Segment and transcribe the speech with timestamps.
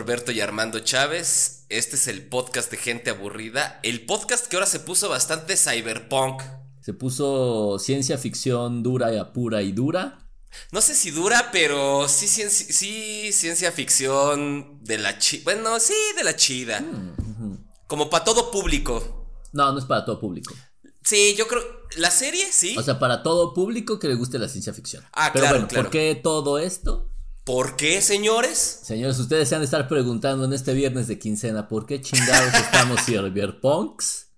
[0.00, 1.66] Norberto y Armando Chávez.
[1.68, 3.80] Este es el podcast de gente aburrida.
[3.82, 6.40] El podcast que ahora se puso bastante cyberpunk.
[6.80, 10.26] Se puso ciencia ficción dura y pura y dura.
[10.72, 15.42] No sé si dura, pero sí, ciencia, sí ciencia ficción de la chida.
[15.44, 16.82] Bueno, sí, de la chida.
[17.86, 19.28] Como para todo público.
[19.52, 20.54] No, no es para todo público.
[21.04, 21.62] Sí, yo creo.
[21.98, 22.74] La serie, sí.
[22.78, 25.04] O sea, para todo público que le guste la ciencia ficción.
[25.12, 25.84] Ah, Pero claro, bueno, claro.
[25.84, 27.09] ¿por qué todo esto?
[27.50, 28.78] ¿Por qué, señores?
[28.84, 32.54] Señores, ustedes se han de estar preguntando en este viernes de quincena, ¿por qué chingados
[32.54, 34.28] estamos cyberpunks?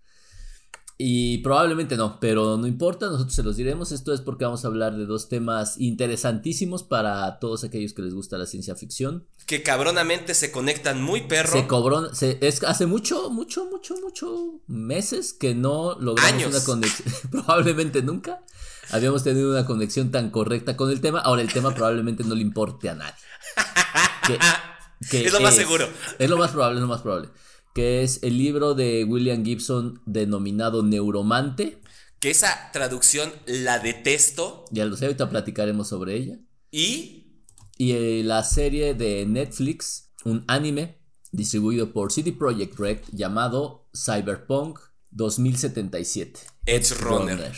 [0.97, 3.93] Y probablemente no, pero no importa, nosotros se los diremos.
[3.93, 8.15] Esto es porque vamos a hablar de dos temas interesantísimos para todos aquellos que les
[8.15, 9.27] gusta la ciencia ficción.
[9.45, 11.53] Que cabronamente se conectan muy perro.
[11.53, 16.55] Se cobró, se, es hace mucho, mucho, mucho, mucho meses que no logramos Años.
[16.55, 18.43] una conexión, probablemente nunca
[18.93, 21.21] habíamos tenido una conexión tan correcta con el tema.
[21.21, 23.15] Ahora el tema probablemente no le importe a nadie.
[24.27, 24.39] Que-
[25.11, 25.89] que Es lo más seguro.
[26.19, 27.29] Es lo más probable, es lo más probable.
[27.75, 31.81] Que es el libro de William Gibson denominado Neuromante.
[32.21, 34.65] Que esa traducción la detesto.
[34.71, 36.37] Ya lo sé, ahorita platicaremos sobre ella.
[36.71, 37.43] Y
[37.79, 41.01] Y eh, la serie de Netflix, un anime
[41.33, 44.79] distribuido por City Project Red llamado Cyberpunk
[45.11, 46.41] 2077.
[46.67, 47.53] Edge Runner.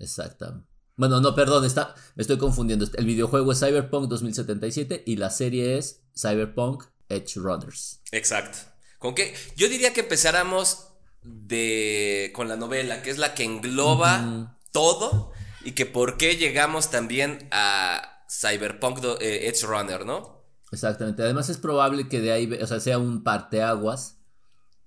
[0.00, 0.64] Exacto.
[1.00, 2.86] Bueno, no, perdón, está, me estoy confundiendo.
[2.92, 8.02] El videojuego es Cyberpunk 2077 y la serie es Cyberpunk Edge Runners.
[8.12, 8.58] Exacto.
[8.98, 10.88] Con que yo diría que empezáramos
[11.22, 15.32] de con la novela, que es la que engloba todo
[15.64, 20.44] y que por qué llegamos también a Cyberpunk eh, Edge Runner, ¿no?
[20.70, 21.22] Exactamente.
[21.22, 24.18] Además es probable que de ahí, o sea, sea un parteaguas,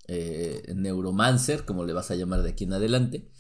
[0.08, 3.32] eh, Neuromancer, como le vas a llamar de aquí en adelante,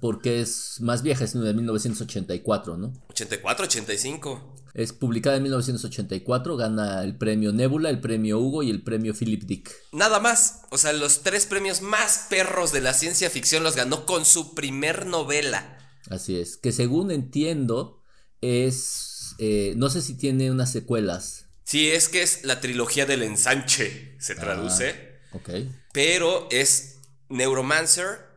[0.00, 2.92] porque es más vieja, es de 1984, ¿no?
[3.08, 4.56] 84, 85.
[4.72, 9.42] Es publicada en 1984, gana el premio Nebula, el premio Hugo y el premio Philip
[9.42, 9.74] Dick.
[9.92, 10.62] Nada más.
[10.70, 14.54] O sea, los tres premios más perros de la ciencia ficción los ganó con su
[14.54, 15.78] primer novela.
[16.08, 18.02] Así es, que según entiendo
[18.40, 21.46] es, eh, no sé si tiene unas secuelas.
[21.64, 25.20] Sí, es que es la trilogía del ensanche, se traduce.
[25.32, 25.50] Ok.
[25.92, 28.29] Pero es Neuromancer,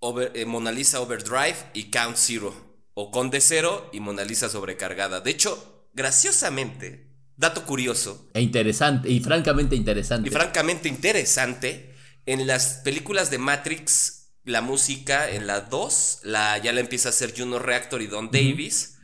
[0.00, 2.54] Over- eh, Mona Lisa Overdrive y Count Zero.
[2.94, 5.20] O Conde Cero y Mona Lisa sobrecargada.
[5.20, 10.28] De hecho, graciosamente, dato curioso E interesante, y francamente interesante.
[10.28, 11.94] y francamente interesante,
[12.26, 17.10] en las películas de Matrix, la música en la 2, la, ya la empieza a
[17.10, 18.98] hacer Juno Reactor y Don Davis.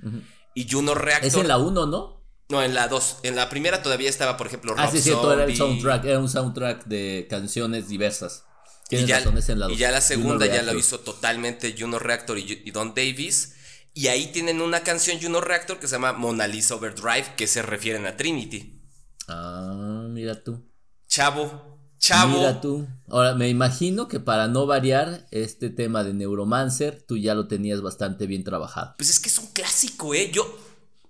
[0.54, 1.26] Y Juno Reactor...
[1.28, 2.24] es en la 1, ¿no?
[2.48, 3.18] No, en la 2.
[3.22, 6.04] En la primera todavía estaba, por ejemplo, Ah, Rob sí, es cierto, era el soundtrack,
[6.04, 8.44] era un soundtrack de canciones diversas.
[8.90, 12.62] Y ya, en la y ya la Juno segunda lo hizo totalmente Juno Reactor y,
[12.64, 13.54] y Don Davis.
[13.94, 17.62] Y ahí tienen una canción Juno Reactor que se llama Mona Lisa Overdrive, que se
[17.62, 18.82] refieren a Trinity.
[19.28, 20.68] Ah, mira tú.
[21.08, 22.38] Chavo, chavo.
[22.38, 22.86] Mira tú.
[23.08, 27.80] Ahora, me imagino que para no variar este tema de Neuromancer, tú ya lo tenías
[27.82, 28.94] bastante bien trabajado.
[28.98, 30.30] Pues es que es un clásico, ¿eh?
[30.32, 30.58] Yo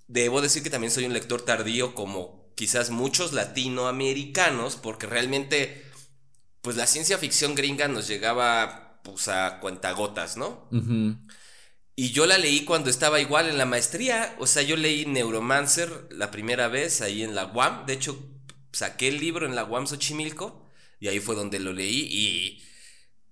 [0.06, 5.84] debo decir que también soy un lector tardío como quizás muchos latinoamericanos, porque realmente,
[6.64, 10.66] pues la ciencia ficción gringa nos llegaba, pues a cuentagotas, ¿no?
[11.96, 14.34] Y yo la leí cuando estaba igual en la maestría.
[14.40, 17.86] O sea, yo leí Neuromancer la primera vez ahí en la UAM.
[17.86, 18.18] De hecho,
[18.72, 20.68] saqué el libro en la UAM Xochimilco.
[20.98, 22.08] Y ahí fue donde lo leí.
[22.10, 22.62] Y,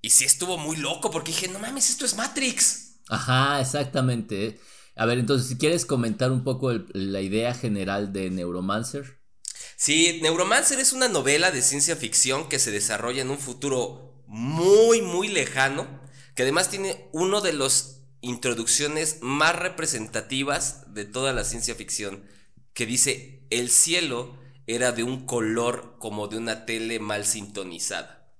[0.02, 3.00] y sí estuvo muy loco porque dije, no mames, esto es Matrix.
[3.08, 4.60] Ajá, exactamente.
[4.94, 9.21] A ver, entonces, si quieres comentar un poco el- la idea general de Neuromancer.
[9.84, 15.02] Sí, Neuromancer es una novela de ciencia ficción que se desarrolla en un futuro muy,
[15.02, 15.88] muy lejano.
[16.36, 22.22] Que además tiene uno de los introducciones más representativas de toda la ciencia ficción.
[22.74, 24.38] Que dice, el cielo
[24.68, 28.32] era de un color como de una tele mal sintonizada.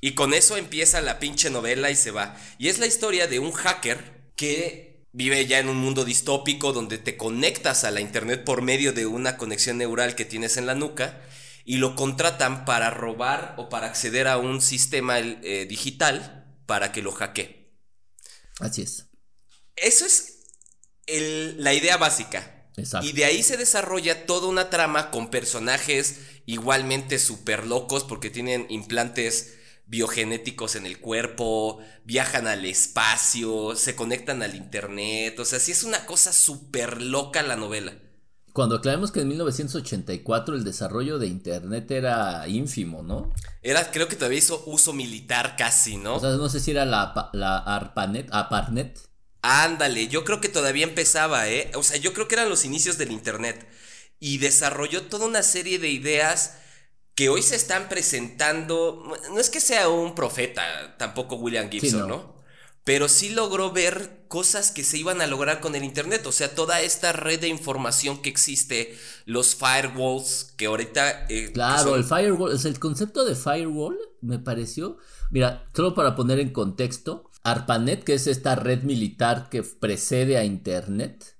[0.00, 2.38] Y con eso empieza la pinche novela y se va.
[2.56, 6.98] Y es la historia de un hacker que vive ya en un mundo distópico donde
[6.98, 10.74] te conectas a la internet por medio de una conexión neural que tienes en la
[10.74, 11.20] nuca
[11.64, 17.02] y lo contratan para robar o para acceder a un sistema eh, digital para que
[17.02, 17.72] lo hackee.
[18.58, 19.06] Así es.
[19.76, 20.38] Eso es
[21.06, 22.68] el- la idea básica.
[22.76, 23.06] Exacto.
[23.06, 28.66] Y de ahí se desarrolla toda una trama con personajes igualmente súper locos porque tienen
[28.70, 29.54] implantes
[29.92, 35.84] biogenéticos en el cuerpo, viajan al espacio, se conectan al internet, o sea, sí es
[35.84, 37.92] una cosa súper loca la novela.
[38.54, 43.32] Cuando aclaremos que en 1984 el desarrollo de Internet era ínfimo, ¿no?
[43.62, 46.16] Era, creo que todavía hizo uso militar casi, ¿no?
[46.16, 48.98] O sea, no sé si era la, la ARPANET, APARNET.
[49.42, 51.70] Ándale, yo creo que todavía empezaba, ¿eh?
[51.74, 53.66] O sea, yo creo que eran los inicios del Internet.
[54.20, 56.56] y desarrolló toda una serie de ideas
[57.14, 59.02] que hoy se están presentando.
[59.30, 62.42] No es que sea un profeta, tampoco William Gibson, ¿no?
[62.84, 66.26] Pero sí logró ver cosas que se iban a lograr con el Internet.
[66.26, 71.26] O sea, toda esta red de información que existe, los firewalls, que ahorita...
[71.28, 74.98] Eh, claro, el firewall, el concepto de firewall me pareció...
[75.30, 80.44] Mira, solo para poner en contexto, ARPANET, que es esta red militar que precede a
[80.44, 81.36] Internet,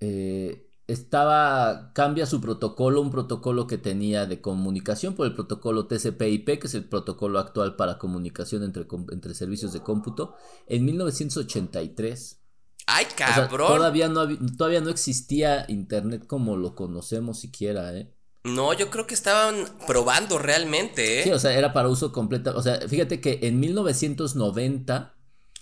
[0.00, 6.58] eh, estaba, cambia su protocolo, un protocolo que tenía de comunicación por el protocolo TCP/IP,
[6.58, 10.34] que es el protocolo actual para comunicación entre, entre servicios de cómputo,
[10.66, 12.40] en 1983.
[12.86, 13.68] ¡Ay, cabrón!
[13.68, 14.26] todavía, no,
[14.56, 18.10] todavía no existía Internet como lo conocemos siquiera, ¿eh?
[18.44, 21.24] No, yo creo que estaban probando realmente, ¿eh?
[21.24, 22.56] Sí, o sea, era para uso completo.
[22.56, 25.14] O sea, fíjate que en 1990,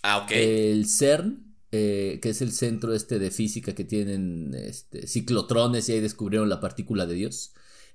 [0.04, 0.30] ah, ok.
[0.30, 5.92] el CERN eh, que es el centro este de física que tienen este, ciclotrones y
[5.92, 7.54] ahí descubrieron la partícula de Dios,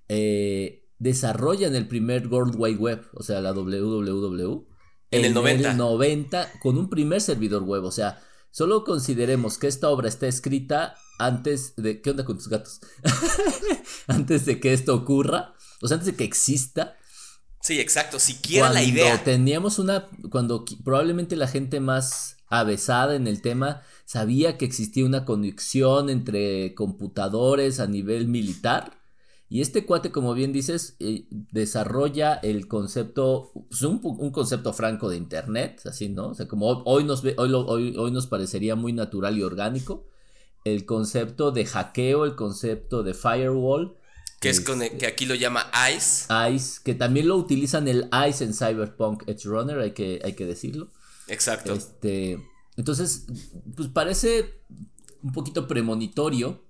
[0.09, 4.67] eh, desarrollan el primer World Wide Web, o sea, la www.
[5.11, 5.71] En, el 90.
[5.71, 8.21] el 90 con un primer servidor web, o sea,
[8.51, 12.01] solo consideremos que esta obra está escrita antes de...
[12.01, 12.81] ¿Qué onda con tus gatos?
[14.07, 16.97] antes de que esto ocurra, o sea, antes de que exista.
[17.61, 19.23] Sí, exacto, siquiera la idea.
[19.23, 25.25] Teníamos una, cuando probablemente la gente más avesada en el tema, sabía que existía una
[25.25, 28.99] conexión entre computadores a nivel militar.
[29.49, 33.99] Y este cuate, como bien dices, eh, desarrolla el concepto, pues, un,
[34.31, 36.27] concepto franco de Internet, así, ¿no?
[36.27, 40.05] O sea, como hoy nos, hoy, hoy, hoy nos parecería muy natural y orgánico,
[40.63, 43.97] el concepto de hackeo, el concepto de firewall.
[44.39, 46.27] Que, es este que aquí lo llama ICE.
[46.53, 50.45] ICE, que también lo utilizan el ICE en Cyberpunk Edge Runner, hay que, hay que
[50.45, 50.91] decirlo.
[51.31, 51.73] Exacto.
[51.73, 52.37] Este,
[52.75, 53.25] entonces,
[53.75, 54.61] pues parece
[55.23, 56.63] un poquito premonitorio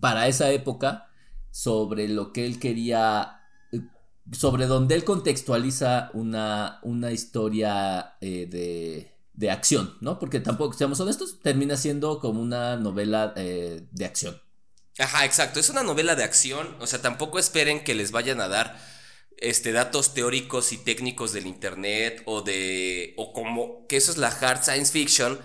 [0.00, 1.10] para esa época
[1.50, 3.40] sobre lo que él quería,
[4.32, 10.18] sobre donde él contextualiza una, una historia eh, de, de, acción, ¿no?
[10.18, 14.40] Porque tampoco, seamos honestos, termina siendo como una novela eh, de acción.
[14.98, 18.48] Ajá, exacto, es una novela de acción, o sea, tampoco esperen que les vayan a
[18.48, 18.78] dar
[19.38, 24.28] este, datos teóricos y técnicos del Internet o de, o como, que eso es la
[24.28, 25.38] hard science fiction,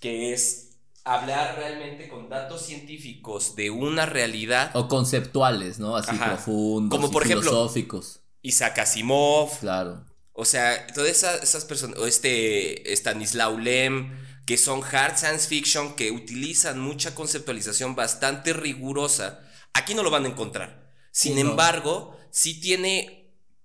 [0.00, 0.72] que es
[1.04, 4.70] hablar realmente con datos científicos de una realidad.
[4.74, 5.96] O conceptuales, ¿no?
[5.96, 6.96] Así profundos.
[6.96, 8.20] Como por ejemplo, filosóficos.
[8.42, 9.58] Isaac Asimov.
[9.60, 10.04] Claro.
[10.32, 14.16] O sea, todas esas, esas personas, o este Stanislaw Lem,
[14.46, 19.40] que son hard science fiction, que utilizan mucha conceptualización bastante rigurosa,
[19.74, 20.92] aquí no lo van a encontrar.
[21.10, 23.21] Sin embargo, sí tiene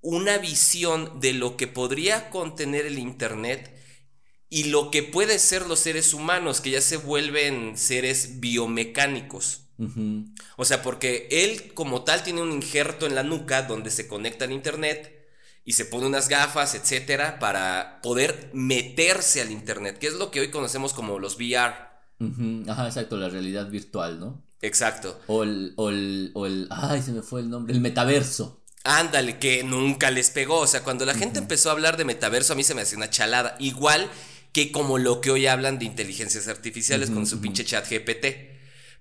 [0.07, 3.77] una visión de lo que podría contener el Internet
[4.47, 9.63] y lo que puede ser los seres humanos, que ya se vuelven seres biomecánicos.
[10.55, 14.45] O sea, porque él como tal tiene un injerto en la nuca donde se conecta
[14.45, 15.27] al Internet
[15.65, 20.39] y se pone unas gafas, etcétera, para poder meterse al Internet, que es lo que
[20.39, 21.75] hoy conocemos como los VR.
[22.69, 24.41] Ajá, exacto, la realidad virtual, ¿no?
[24.61, 25.19] Exacto.
[25.27, 28.63] O el, o el, o el, ay, se me fue el nombre, el metaverso.
[28.87, 30.59] Ándale, que nunca les pegó.
[30.59, 32.97] O sea, cuando la gente empezó a hablar de metaverso, a mí se me hacía
[32.97, 33.57] una chalada.
[33.59, 34.09] Igual
[34.53, 38.25] que como lo que hoy hablan de inteligencias artificiales con su pinche chat GPT.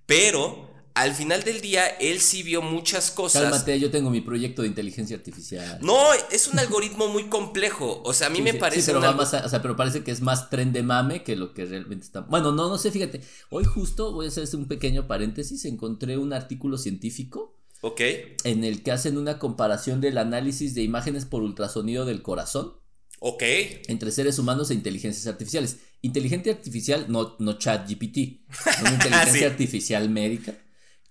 [0.05, 3.43] Pero al final del día, él sí vio muchas cosas.
[3.43, 5.79] Cálmate, yo tengo mi proyecto de inteligencia artificial.
[5.83, 5.97] No,
[6.33, 8.03] es un algoritmo muy complejo.
[8.05, 8.93] O sea, a mí me parece.
[8.93, 11.65] pero, más, o sea, pero parece que es más tren de mame que lo que
[11.65, 12.23] realmente está.
[12.23, 13.21] Bueno, no, no sé, fíjate.
[13.51, 15.65] Hoy justo voy a hacer un pequeño paréntesis.
[15.65, 18.01] Encontré un artículo científico Ok.
[18.43, 22.75] En el que hacen una comparación del análisis de imágenes por ultrasonido del corazón.
[23.21, 23.45] Ok.
[23.87, 25.79] Entre seres humanos e inteligencias artificiales.
[26.03, 28.41] Inteligencia artificial, no, no chat GPT.
[28.81, 30.59] Una inteligencia artificial médica.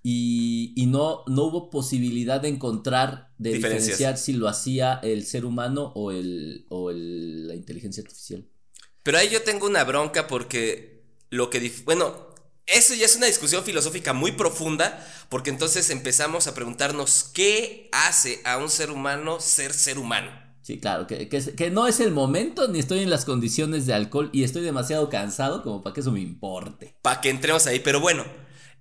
[0.03, 5.45] Y, y, no, no hubo posibilidad de encontrar, de diferenciar si lo hacía el ser
[5.45, 8.45] humano o, el, o el, la inteligencia artificial.
[9.01, 11.71] Pero ahí yo tengo una bronca porque lo que...
[11.85, 12.34] Bueno,
[12.67, 18.41] eso ya es una discusión filosófica muy profunda, porque entonces empezamos a preguntarnos qué hace
[18.43, 20.31] a un ser humano ser ser humano.
[20.61, 24.31] Sí, claro, que, que, no es el momento, ni estoy en las condiciones de alcohol
[24.33, 26.95] y estoy demasiado cansado como para que eso me importe.
[27.03, 28.25] Para que entremos ahí, pero bueno,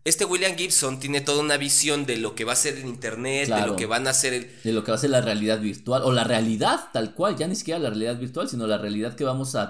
[0.04, 3.48] este William Gibson tiene toda una visión de lo que va a ser el Internet,
[3.48, 4.50] de lo que van a ser el...
[4.62, 7.48] De lo que va a ser la realidad virtual, o la realidad tal cual, ya
[7.48, 9.64] ni siquiera la realidad virtual, sino la realidad que vamos a,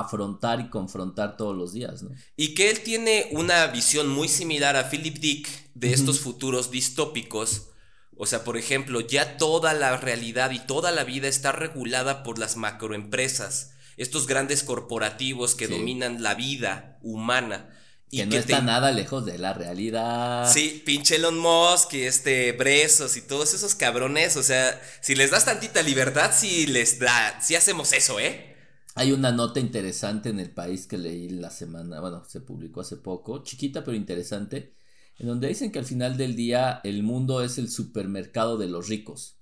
[0.00, 2.10] afrontar y confrontar todos los días, ¿no?
[2.36, 7.68] Y que él tiene una visión muy similar a Philip Dick de estos futuros distópicos.
[8.16, 12.40] O sea, por ejemplo, ya toda la realidad y toda la vida está regulada por
[12.40, 17.76] las macroempresas, estos grandes corporativos que dominan la vida humana
[18.10, 20.50] que no está nada lejos de la realidad.
[20.52, 25.30] Sí, pinche Elon Musk y este Bresos y todos esos cabrones, o sea, si les
[25.30, 28.56] das tantita libertad, si les da, si hacemos eso, ¿eh?
[28.96, 32.96] Hay una nota interesante en el país que leí la semana, bueno, se publicó hace
[32.96, 34.74] poco, chiquita pero interesante,
[35.18, 38.88] en donde dicen que al final del día el mundo es el supermercado de los
[38.88, 39.36] ricos,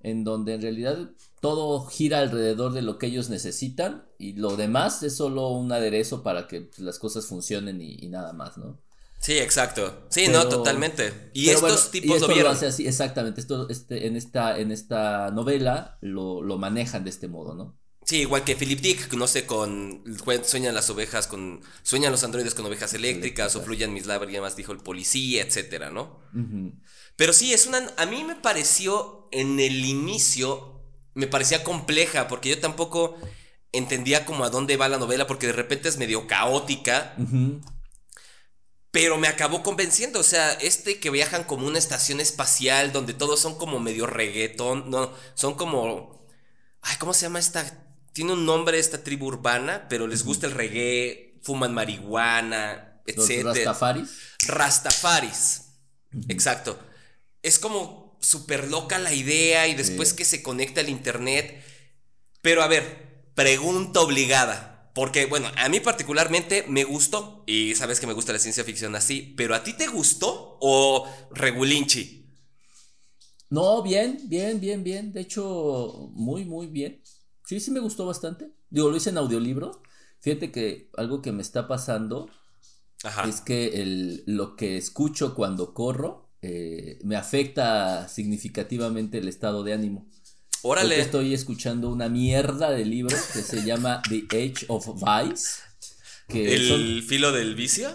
[0.00, 1.10] en donde en realidad
[1.42, 6.22] todo gira alrededor de lo que ellos necesitan y lo demás es solo un aderezo
[6.22, 8.80] para que las cosas funcionen y, nada más, ¿no?
[9.18, 10.06] Sí, exacto.
[10.08, 11.30] Sí, no, totalmente.
[11.34, 12.56] Y estos tipos lo, vieron.
[12.56, 13.40] así, exactamente.
[13.40, 17.76] Esto, este, en, esta, en esta novela lo, lo, manejan de este modo, ¿no?
[18.04, 20.04] Sí, igual que Philip Dick, no sé, con
[20.44, 24.70] sueñan las ovejas con sueñan los androides con ovejas eléctricas o fluyan mis lágrimas, dijo
[24.70, 26.20] el policía, etcétera, ¿no?
[27.16, 30.71] Pero sí, es una a mí me pareció en el inicio
[31.14, 33.16] me parecía compleja porque yo tampoco
[33.72, 37.14] entendía como a dónde va la novela porque de repente es medio caótica.
[38.90, 43.40] Pero me acabó convenciendo, o sea, este que viajan como una estación espacial donde todos
[43.40, 46.26] son como medio reggaetón, no, son como...
[46.82, 47.64] Ay, ¿cómo se llama esta?
[48.12, 53.44] Tiene un nombre esta tribu urbana, pero les gusta el reggae, fuman marihuana, etc.
[53.44, 54.10] Rastafaris.
[54.46, 55.62] Rastafaris.
[56.28, 56.78] Exacto.
[57.40, 61.62] Es como súper loca la idea y después que se conecta al internet.
[62.40, 64.90] Pero a ver, pregunta obligada.
[64.94, 67.44] Porque, bueno, a mí particularmente me gustó.
[67.46, 69.34] Y sabes que me gusta la ciencia ficción así.
[69.36, 72.26] Pero ¿a ti te gustó o regulinchi?
[73.50, 75.12] No, bien, bien, bien, bien.
[75.12, 77.02] De hecho, muy, muy bien.
[77.44, 78.52] Sí, sí me gustó bastante.
[78.70, 79.82] Digo, lo hice en audiolibro.
[80.20, 82.30] Fíjate que algo que me está pasando
[83.26, 89.72] es que el, lo que escucho cuando corro eh, me afecta significativamente el estado de
[89.72, 90.08] ánimo.
[90.62, 91.00] Órale.
[91.00, 95.62] estoy escuchando una mierda de libro que se llama The Age of Vice.
[96.28, 97.90] ¿El filo del vicio?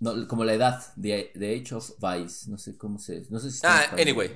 [0.00, 2.50] No, como la edad, The, Age of Vice.
[2.50, 3.26] No sé cómo se.
[3.30, 4.32] No sé si ah, anyway.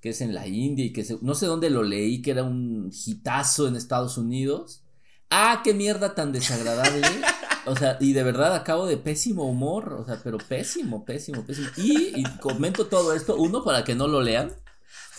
[0.00, 2.90] Que es en la India y que no sé dónde lo leí, que era un
[2.92, 4.82] hitazo en Estados Unidos.
[5.30, 7.02] Ah, qué mierda tan desagradable.
[7.66, 11.68] O sea, y de verdad acabo de pésimo humor, o sea, pero pésimo, pésimo, pésimo.
[11.76, 14.52] Y, comento todo esto, uno, para que no lo lean.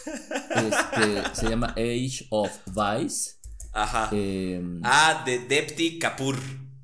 [0.05, 3.35] Este, se llama Age of Vice.
[3.73, 4.09] Ajá.
[4.13, 6.37] Em, ah, de Depti Kapoor.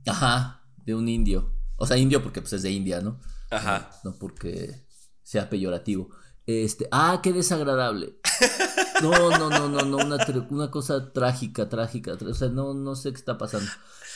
[0.05, 1.53] Ajá, de un indio.
[1.77, 3.19] O sea, indio porque pues es de India, ¿no?
[3.49, 3.89] Ajá.
[4.03, 4.85] No, porque
[5.23, 6.09] sea peyorativo.
[6.45, 8.19] Este, ah, qué desagradable.
[9.01, 10.17] No, no, no, no, no, una,
[10.49, 12.13] una cosa trágica, trágica.
[12.13, 13.69] O sea, no, no sé qué está pasando.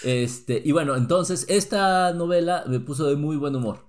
[0.04, 3.88] Este, y bueno, entonces esta novela me puso de muy buen humor.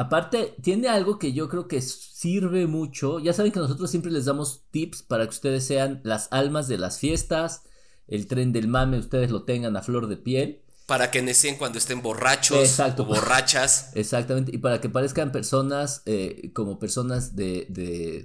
[0.00, 3.18] Aparte, tiene algo que yo creo que sirve mucho.
[3.18, 6.78] Ya saben que nosotros siempre les damos tips para que ustedes sean las almas de
[6.78, 7.64] las fiestas,
[8.08, 10.62] el tren del mame, ustedes lo tengan a flor de piel.
[10.86, 13.90] Para que necesiten cuando estén borrachos o borrachas.
[13.94, 17.66] Exactamente, y para que parezcan personas eh, como personas de...
[17.68, 18.24] De,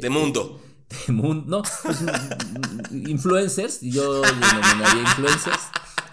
[0.00, 0.58] de, mundo.
[1.06, 1.98] De, mundo, no, pues,
[2.90, 5.60] influencers, yo denominaría influencers.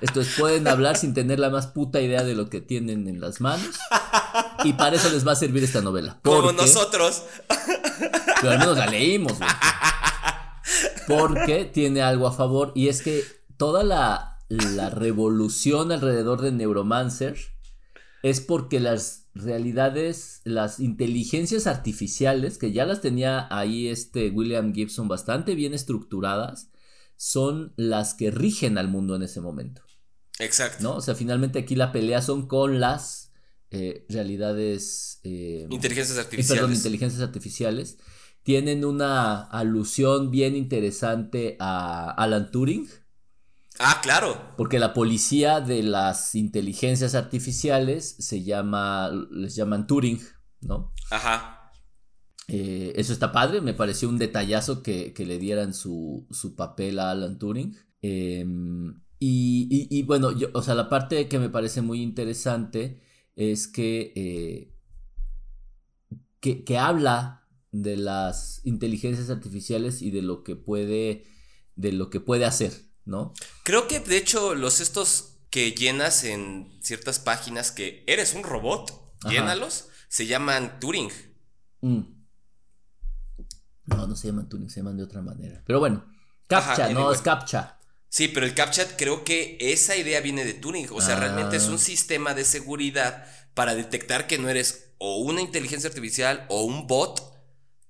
[0.01, 3.19] Esto es, pueden hablar sin tener la más puta idea de lo que tienen en
[3.19, 3.75] las manos.
[4.63, 6.19] Y para eso les va a servir esta novela.
[6.23, 7.23] Como nosotros.
[8.41, 9.33] Pero al menos la leímos.
[11.07, 13.23] Porque tiene algo a favor y es que
[13.57, 17.37] toda la, la revolución alrededor de Neuromancer
[18.23, 25.07] es porque las realidades, las inteligencias artificiales, que ya las tenía ahí este William Gibson
[25.07, 26.71] bastante bien estructuradas,
[27.17, 29.84] son las que rigen al mundo en ese momento.
[30.39, 30.83] Exacto.
[30.83, 30.95] ¿No?
[30.95, 33.31] O sea, finalmente aquí la pelea son con las
[33.71, 35.19] eh, realidades.
[35.23, 36.61] Eh, inteligencias artificiales.
[36.61, 37.97] Perdón, inteligencias artificiales.
[38.43, 42.87] Tienen una alusión bien interesante a Alan Turing.
[43.79, 44.53] Ah, claro.
[44.55, 49.11] Porque la policía de las inteligencias artificiales se llama.
[49.31, 50.21] les llaman Turing,
[50.61, 50.93] ¿no?
[51.09, 51.71] Ajá.
[52.47, 57.09] Eh, eso está padre, me pareció un detallazo que, le dieran su, su, papel a
[57.09, 57.75] Alan Turing.
[58.03, 58.45] Eh,
[59.19, 63.01] y, bueno, yo, o sea, la parte que me parece muy interesante
[63.36, 64.74] es que, eh,
[66.39, 71.25] que, habla de las inteligencias artificiales y de lo que puede,
[71.75, 72.72] de lo que puede hacer,
[73.03, 73.34] ¿no?
[73.63, 79.15] Creo que de hecho los estos que llenas en ciertas páginas que eres un robot,
[79.27, 81.10] llénalos, se llaman Turing.
[81.81, 82.01] Mm.
[83.86, 85.63] No, no se llaman Turing, se llaman de otra manera.
[85.65, 86.05] Pero bueno,
[86.48, 87.75] CAPTCHA, no, es CAPTCHA.
[88.15, 90.88] Sí, pero el CAPTCHA creo que esa idea viene de Turing.
[90.91, 91.79] O sea, realmente es un ah.
[91.79, 97.19] sistema de seguridad para detectar que no eres o una inteligencia artificial o un bot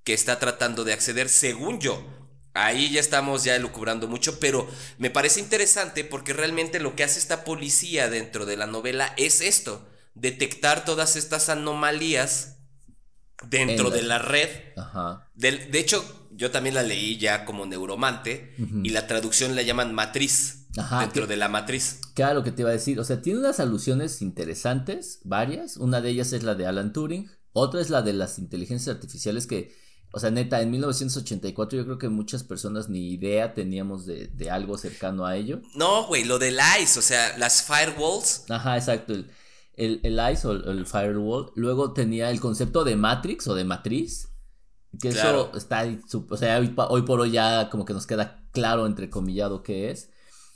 [0.03, 2.03] que está tratando de acceder, según yo.
[2.55, 4.67] Ahí ya estamos ya elucubrando mucho, pero
[4.97, 9.41] me parece interesante porque realmente lo que hace esta policía dentro de la novela es
[9.41, 9.87] esto.
[10.15, 12.55] detectar todas estas anomalías
[13.43, 14.49] dentro de la red.
[14.75, 15.29] Ajá.
[15.35, 20.61] De, hecho, yo también la leí ya como neuromante y la traducción la llaman matriz.
[20.77, 22.01] Ajá, dentro de la matriz.
[22.15, 25.77] Claro que te iba a decir, o sea, tiene unas alusiones interesantes, varias.
[25.77, 29.47] Una de ellas es la de Alan Turing, otra es la de las inteligencias artificiales
[29.47, 29.73] que,
[30.11, 34.77] o sea, neta, en 1984 yo creo que muchas personas ni idea teníamos de, algo
[34.77, 35.61] cercano a ello.
[35.75, 38.43] No, güey, lo del ICE, o sea, las firewalls.
[38.49, 39.13] Ajá, exacto.
[39.13, 39.31] El,
[39.77, 41.51] el, el ICE o el, firewall.
[41.55, 44.29] Luego tenía el concepto de Matrix o de matriz.
[45.01, 45.85] Que eso está,
[46.29, 50.11] o sea, hoy, por hoy ya como que nos queda claro, entrecomillado, qué es.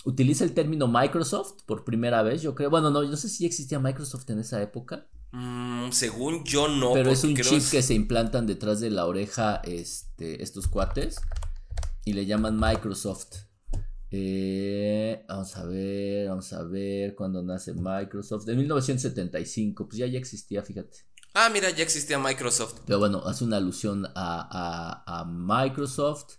[0.05, 2.69] Utiliza el término Microsoft por primera vez, yo creo.
[2.69, 5.07] Bueno, no, no sé si existía Microsoft en esa época.
[5.31, 6.93] Mm, según yo no.
[6.93, 11.17] Pero es un chip que se implantan detrás de la oreja este, estos cuates
[12.05, 13.49] y le llaman Microsoft.
[14.11, 18.45] Eh, vamos a ver, vamos a ver cuándo nace Microsoft.
[18.45, 21.09] De 1975, pues ya ya existía, fíjate.
[21.33, 22.81] Ah, mira, ya existía Microsoft.
[22.85, 26.35] Pero bueno, hace una alusión a, a, Microsoft.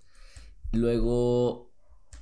[0.73, 1.73] Luego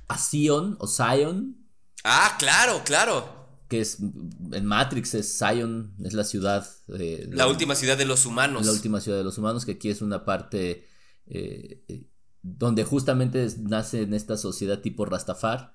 [0.07, 1.57] a Sion o Zion.
[2.03, 3.37] Ah, claro, claro.
[3.67, 6.67] Que es en Matrix, es Zion, es la ciudad.
[6.87, 8.65] la, última ciudad de los humanos.
[8.65, 10.87] La última ciudad de los humanos, que aquí es una parte
[11.27, 12.07] eh, eh,
[12.41, 15.73] donde justamente nace en esta sociedad tipo Rastafar.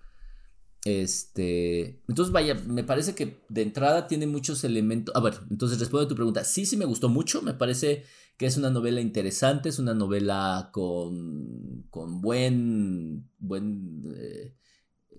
[0.84, 5.14] Este, entonces vaya, me parece que de entrada tiene muchos elementos.
[5.16, 6.44] A ver, entonces respondo a tu pregunta.
[6.44, 8.04] Sí, sí me gustó mucho, me parece
[8.36, 14.54] que es una novela interesante, es una novela con, con buen, buen, eh,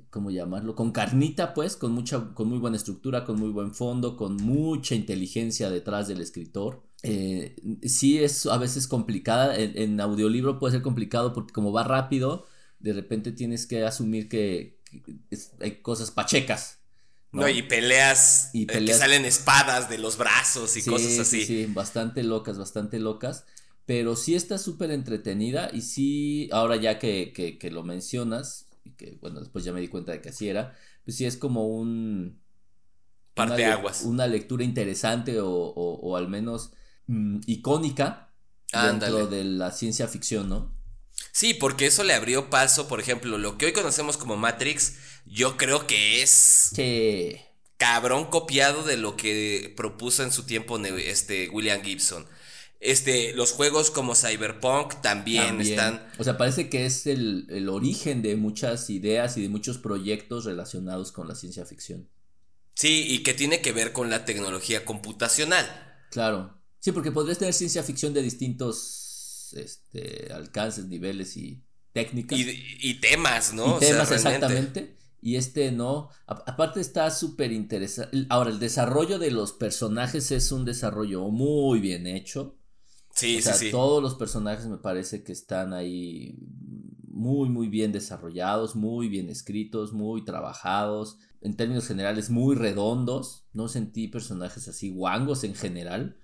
[0.10, 0.76] ¿cómo llamarlo?
[0.76, 4.96] Con carnita, pues, con mucha, con muy buena estructura, con muy buen fondo, con mucha
[4.96, 6.84] inteligencia detrás del escritor.
[7.04, 12.46] Eh, sí es a veces complicada, en, audiolibro puede ser complicado porque como va rápido,
[12.80, 14.82] de repente tienes que asumir que,
[15.60, 16.80] hay cosas pachecas.
[17.32, 17.50] ¿no?
[17.50, 21.42] y peleas, y eh, que salen espadas de los brazos y cosas así.
[21.42, 23.46] Sí, sí, bastante locas, bastante locas.
[23.86, 29.18] Pero sí está súper entretenida y sí, ahora ya que, que, lo mencionas, y que
[29.20, 32.40] bueno, después ya me di cuenta de que así era, pues sí es como un...
[33.34, 34.04] Parte aguas.
[34.04, 36.72] Una lectura interesante o, o al menos
[37.08, 38.32] Mm, icónica
[38.72, 40.75] dentro de la ciencia ficción, ¿no?
[41.36, 44.94] Sí, porque eso le abrió paso, por ejemplo, lo que hoy conocemos como Matrix,
[45.26, 46.72] yo creo que es
[47.76, 52.26] cabrón copiado de lo que propuso en su tiempo este William Gibson.
[52.80, 56.08] Este, los juegos como Cyberpunk también, están.
[56.20, 60.46] O sea, parece que es el, el, origen de muchas ideas y de muchos proyectos
[60.46, 62.08] relacionados con la ciencia ficción.
[62.76, 65.66] Sí, y que tiene que ver con la tecnología computacional.
[66.12, 66.58] Claro.
[66.80, 69.05] Sí, porque podrías tener ciencia ficción de distintos
[69.54, 72.38] este, alcances, niveles y técnicas.
[72.40, 73.78] Y, temas, ¿no?
[73.78, 74.96] Y temas, exactamente.
[75.22, 76.10] Y este no.
[76.28, 78.28] aparte está súper interesante.
[78.30, 82.60] Ahora, el desarrollo de los personajes es un desarrollo muy bien hecho.
[83.16, 83.72] Sí, sí, sí.
[83.72, 86.38] Todos los personajes me parece que están ahí
[87.08, 91.18] muy, muy bien desarrollados, muy bien escritos, muy trabajados.
[91.42, 93.48] En términos generales, muy redondos.
[93.54, 96.18] No sentí personajes así guangos en general.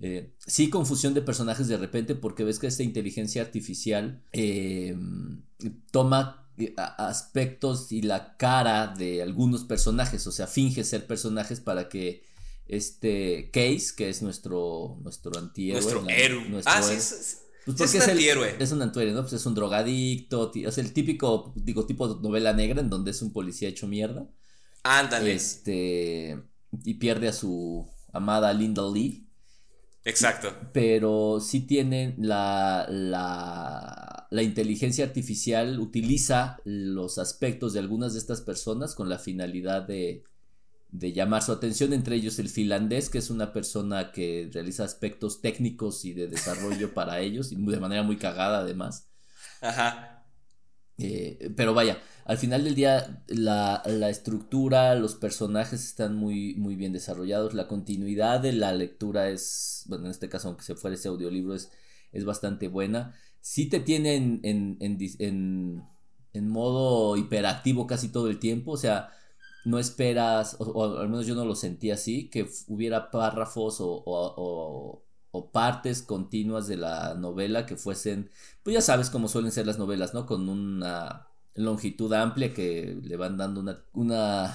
[0.00, 5.42] Eh, sí, confusión de personajes de repente porque ves que esta inteligencia artificial em,
[5.90, 11.88] toma eh, aspectos y la cara de algunos personajes, o sea, finge ser personajes para
[11.88, 12.24] que
[12.68, 15.80] este Case, que es nuestro, nuestro antihéroe.
[15.80, 16.62] Nuestro héroe.
[16.66, 18.56] ah, sí, es, pues es, un antihéroe.
[18.58, 19.22] Es un antihéroe, ¿no?
[19.22, 23.22] Pues es un drogadicto, es el típico, digo, tipo de novela negra en donde es
[23.22, 24.28] un policía hecho mierda.
[24.82, 25.34] Ándale.
[25.34, 26.40] Este,
[26.84, 29.25] y pierde a su amada Linda Lee.
[30.06, 30.54] Exacto.
[30.72, 38.40] Pero sí tienen la, la, la, inteligencia artificial, utiliza los aspectos de algunas de estas
[38.40, 40.22] personas con la finalidad de,
[40.90, 45.40] de llamar su atención, entre ellos el finlandés, que es una persona que realiza aspectos
[45.40, 49.08] técnicos y de desarrollo para ellos, y de manera muy cagada además.
[49.60, 50.24] Ajá.
[50.98, 56.92] Eh, pero vaya, al final del día la, estructura, los personajes están muy, muy bien
[56.92, 61.06] desarrollados, la continuidad de la lectura es, bueno, en este caso aunque se fuera ese
[61.06, 61.70] audiolibro es,
[62.12, 63.14] es bastante buena.
[63.40, 65.86] Sí te tiene en, en,
[66.32, 69.10] en, modo hiperactivo casi todo el tiempo, o sea,
[69.64, 75.04] no esperas, o, al menos yo no lo sentí así, que hubiera párrafos o, o,
[75.30, 78.30] o, partes continuas de la novela que fuesen,
[78.64, 80.26] pues ya sabes cómo suelen ser las novelas, ¿no?
[80.26, 84.54] Con una longitud amplia que le van dando una, una,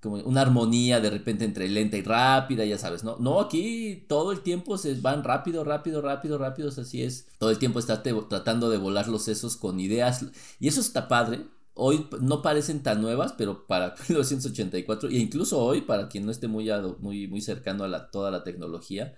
[0.00, 3.16] como una armonía de repente entre lenta y rápida, ya sabes, ¿no?
[3.18, 7.26] No, aquí todo el tiempo se van rápido, rápido, rápido, rápido, así es.
[7.38, 10.26] Todo el tiempo está tratando de volar los sesos con ideas
[10.60, 11.46] y eso está padre.
[11.74, 16.48] hoy no parecen tan nuevas, pero para 1984, e incluso hoy, para quien no esté
[16.48, 16.68] muy,
[17.00, 19.16] muy, muy cercano a la, toda la tecnología,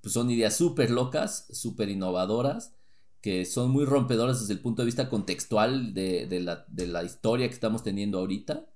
[0.00, 2.74] pues son ideas súper locas, súper innovadoras,
[3.20, 7.48] que son muy rompedoras desde el punto de vista contextual de, la, de la, historia
[7.48, 8.66] que estamos teniendo ahorita.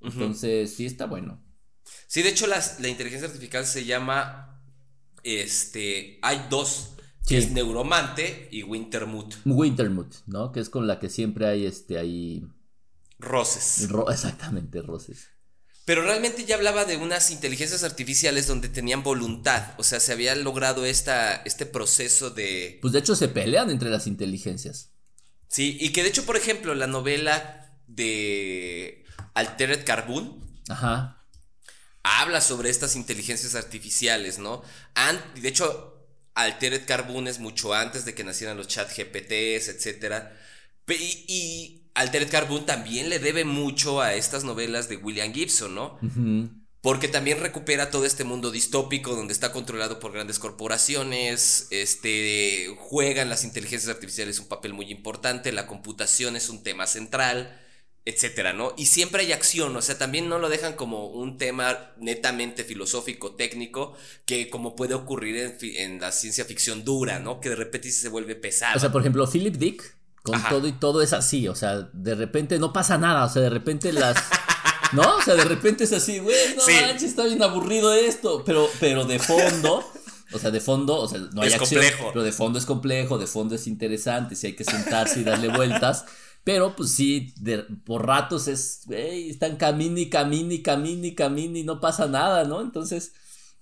[0.00, 1.42] Entonces, sí está bueno.
[2.06, 4.62] Sí, de hecho, la inteligencia artificial se llama.
[5.22, 6.18] Este.
[6.22, 6.90] Hay dos.
[7.26, 9.36] Que es Neuromante y Wintermute.
[9.46, 10.52] Wintermute, ¿no?
[10.52, 12.46] Que es con la que siempre hay este ahí.
[13.18, 13.88] Roces.
[14.10, 15.30] exactamente, roces.
[15.84, 19.74] Pero realmente ya hablaba de unas inteligencias artificiales donde tenían voluntad.
[19.76, 22.78] O sea, se había logrado esta, este proceso de.
[22.80, 24.90] Pues de hecho se pelean entre las inteligencias.
[25.48, 30.42] Sí, y que de hecho, por ejemplo, la novela de Altered Carbon.
[30.68, 31.22] Ajá.
[32.02, 34.62] Habla sobre estas inteligencias artificiales, ¿no?
[35.40, 40.24] de hecho, Altered Carbon es mucho antes de que nacieran los chat GPTs, etc.
[40.88, 45.98] Y, y Altered Carbon también le debe mucho a estas novelas de William Gibson, ¿no?
[46.80, 53.30] Porque también recupera todo este mundo distópico donde está controlado por grandes corporaciones, este, juegan
[53.30, 57.58] las inteligencias artificiales un papel muy importante, la computación es un tema central,
[58.04, 58.74] etcétera, ¿no?
[58.76, 63.34] Y siempre hay acción, o sea, también no lo dejan como un tema netamente filosófico,
[63.34, 67.40] técnico, que como puede ocurrir en, en la ciencia ficción dura, ¿no?
[67.40, 68.76] Que de repente se vuelve pesado.
[68.76, 72.14] O sea, por ejemplo, Philip Dick con todo y todo es así, o sea, de
[72.14, 74.16] repente no pasa nada, o sea, de repente las...
[74.92, 75.16] ¿No?
[75.16, 79.04] O sea, de repente es así, güey, no manches, está bien aburrido esto, pero, pero
[79.04, 79.84] de fondo...
[80.32, 82.10] O sea, de fondo, o sea, no hay acción, complejo.
[82.12, 85.48] pero de fondo es complejo, de fondo es interesante, si hay que sentarse y darle
[85.48, 86.06] vueltas.
[86.42, 87.32] Pero pues sí,
[87.84, 90.62] por ratos es, güey, están camini, y camini,
[91.14, 92.62] camini, y no pasa nada, ¿no?
[92.62, 93.12] Entonces,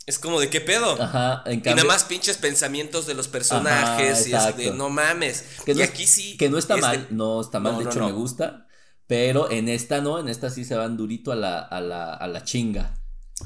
[0.06, 1.00] es como de qué pedo.
[1.00, 4.90] Ajá, en cambio, y nada más pinches pensamientos de los personajes y es de no
[4.90, 5.44] mames.
[5.64, 6.36] Que y aquí sí.
[6.36, 8.66] Que no está mal, no está mal, de hecho me gusta.
[9.06, 12.26] Pero en esta no, en esta sí se van durito a la, a la, a
[12.26, 12.94] la chinga.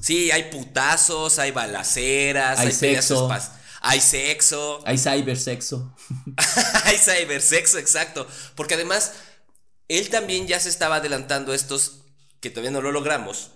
[0.00, 3.28] Sí, hay putazos, hay balaceras, hay, sexo.
[3.80, 4.80] Hay sexo.
[4.84, 5.94] Hay cybersexo.
[6.84, 8.26] hay cybersexo, exacto.
[8.54, 9.14] Porque además,
[9.88, 12.02] él también ya se estaba adelantando estos
[12.40, 13.50] que todavía no lo logramos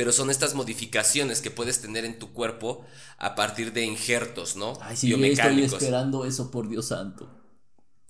[0.00, 2.86] pero son estas modificaciones que puedes tener en tu cuerpo
[3.18, 4.72] a partir de injertos, ¿no?
[4.80, 7.28] Ay, sí, estoy esperando eso, por Dios santo.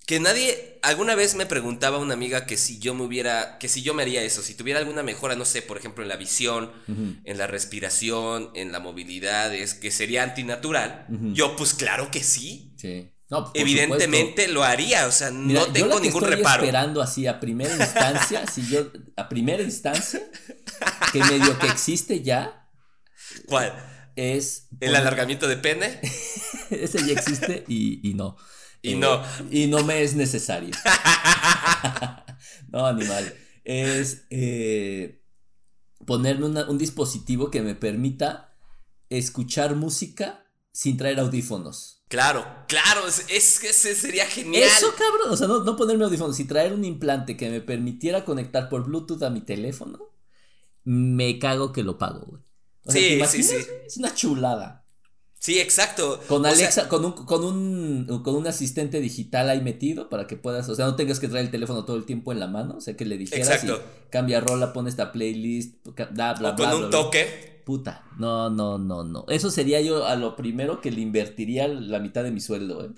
[0.05, 3.81] Que nadie, alguna vez me preguntaba una amiga que si yo me hubiera, que si
[3.81, 6.71] yo me haría eso, si tuviera alguna mejora, no sé, por ejemplo, en la visión,
[6.87, 11.07] en la respiración, en la movilidad, es que sería antinatural.
[11.33, 12.73] Yo, pues claro que sí.
[12.77, 13.11] Sí.
[13.53, 16.63] Evidentemente lo haría, o sea, no tengo yo ningún estoy reparo.
[16.63, 20.21] esperando así a primera instancia, si yo a primera instancia
[21.13, 22.69] que medio que existe ya.
[23.47, 23.73] ¿Cuál?
[24.17, 26.01] Es el alargamiento de pene.
[26.69, 28.35] Ese ya existe y, no.
[28.81, 29.23] Y no.
[29.51, 30.75] Y no me es necesario.
[32.69, 33.33] no, animal.
[33.63, 35.23] Es eh,
[36.05, 38.57] ponerme un dispositivo que me permita
[39.09, 42.00] escuchar música sin traer audífonos.
[42.11, 44.63] Claro, claro, es, que ese sería genial.
[44.63, 48.67] Eso, cabrón, o sea, no, ponerme audífonos, y traer un implante que me permitiera conectar
[48.67, 50.11] por Bluetooth a mi teléfono,
[50.83, 52.43] me cago que lo pago, güey.
[52.89, 53.55] sí, sí, sí.
[53.87, 54.85] Es una chulada.
[55.39, 56.19] Sí, exacto.
[56.27, 60.67] Con Alexa, con, un, con, un, con un asistente digital ahí metido para que puedas,
[60.67, 62.81] o sea, no tengas que traer el teléfono todo el tiempo en la mano, o
[62.81, 63.81] sea, que le dijeras exacto.
[64.09, 69.03] cambia rola, pone esta playlist, bla, bla, o con un toque puta, no, no, no,
[69.03, 69.25] no.
[69.29, 72.89] Eso sería yo a lo primero que le invertiría la mitad de mi sueldo, ¿eh?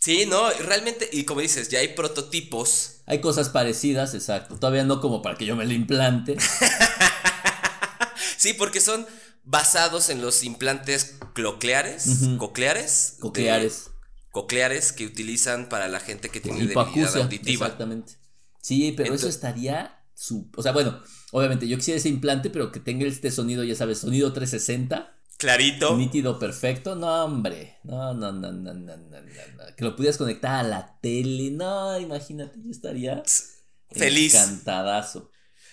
[0.00, 3.00] Sí, no, realmente, y como dices, ya hay prototipos.
[3.06, 4.56] Hay cosas parecidas, exacto.
[4.56, 6.36] Todavía no como para que yo me lo implante.
[8.36, 9.06] sí, porque son
[9.42, 13.16] basados en los implantes cocleares, cocleares.
[13.18, 13.90] Cocleares.
[14.30, 17.66] Cocleares que utilizan para la gente que tiene debilidad auditiva.
[17.66, 18.12] Exactamente.
[18.60, 21.00] Sí, pero eso estaría su, o sea, bueno,
[21.32, 25.14] obviamente yo quisiera ese implante, pero que tenga este sonido, ya sabes, sonido 360.
[25.38, 25.96] Clarito.
[25.96, 26.96] Nítido, perfecto.
[26.96, 27.78] No, hombre.
[27.84, 29.76] No, no, no, no, no, no, no.
[29.76, 31.50] Que lo pudieras conectar a la tele.
[31.52, 33.22] No, imagínate, yo estaría
[33.92, 34.34] feliz.
[34.34, 35.30] Encantadazo.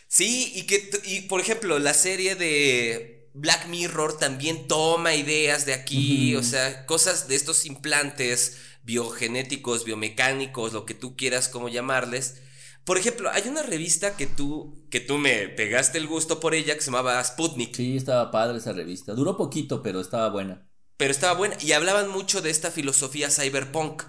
[0.07, 5.73] Sí, y que, y por ejemplo, la serie de Black Mirror también toma ideas de
[5.73, 12.41] aquí, o sea, cosas de estos implantes biogenéticos, biomecánicos, lo que tú quieras como llamarles,
[12.85, 16.75] por ejemplo, hay una revista que tú, que tú me pegaste el gusto por ella
[16.75, 17.75] que se llamaba Sputnik.
[17.75, 19.15] Sí, estaba padre esa revista.
[19.15, 20.69] Duró poquito, pero estaba buena.
[20.95, 21.57] Pero estaba buena.
[21.61, 24.03] Y hablaban mucho de esta filosofía cyberpunk.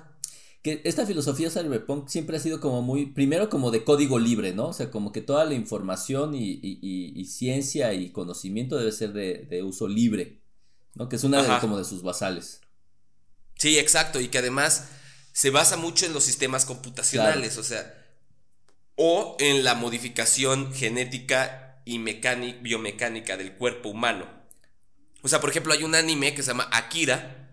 [0.63, 4.69] Que esta filosofía cyberpunk siempre ha sido como muy, primero como de código libre, ¿no?
[4.69, 9.89] O sea, como que toda la información y, ciencia y conocimiento debe ser de, uso
[9.89, 10.43] libre,
[10.95, 11.09] ¿no?
[11.09, 12.61] Que es una de, como de sus basales.
[13.55, 14.21] Sí, exacto.
[14.21, 14.91] Y que además
[15.33, 17.57] se basa mucho en los sistemas computacionales.
[17.57, 17.96] O sea,
[18.97, 24.27] o en la modificación genética y biomecánica del cuerpo humano.
[25.23, 27.49] O sea, por ejemplo, hay un anime que se llama Akira,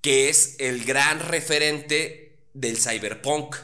[0.00, 3.56] que es el gran referente del cyberpunk.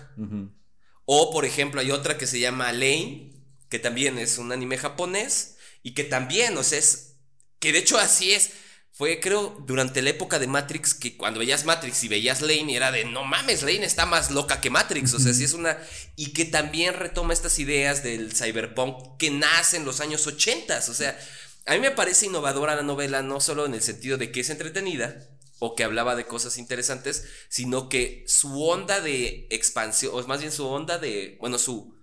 [1.05, 3.33] O, por ejemplo, hay otra que se llama Lane,
[3.69, 7.17] que también es un anime japonés y que también, o sea, es
[7.59, 8.53] que de hecho así es.
[8.95, 12.93] Fue, creo, durante la época de Matrix que cuando veías Matrix y veías Lane era
[12.93, 15.15] de no mames, Lane está más loca que Matrix.
[15.15, 15.79] O sea, sí es una.
[16.15, 20.79] Y que también retoma estas ideas del cyberpunk que nace en los años 80.
[20.91, 21.19] O sea,
[21.65, 24.51] a mí me parece innovadora la novela, no solo en el sentido de que es
[24.51, 25.27] entretenida
[25.59, 30.53] o que hablaba de cosas interesantes, sino que su onda de expansión, o más bien
[30.53, 31.39] su onda de.
[31.41, 31.95] Bueno, su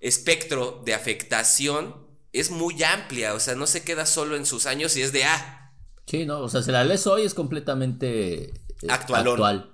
[0.00, 4.96] espectro de afectación es muy amplia, o sea, no se queda solo en sus años
[4.96, 5.58] y es de ah.
[6.06, 8.52] Sí, no, o sea, si la lees hoy es completamente eh,
[8.88, 9.70] actual.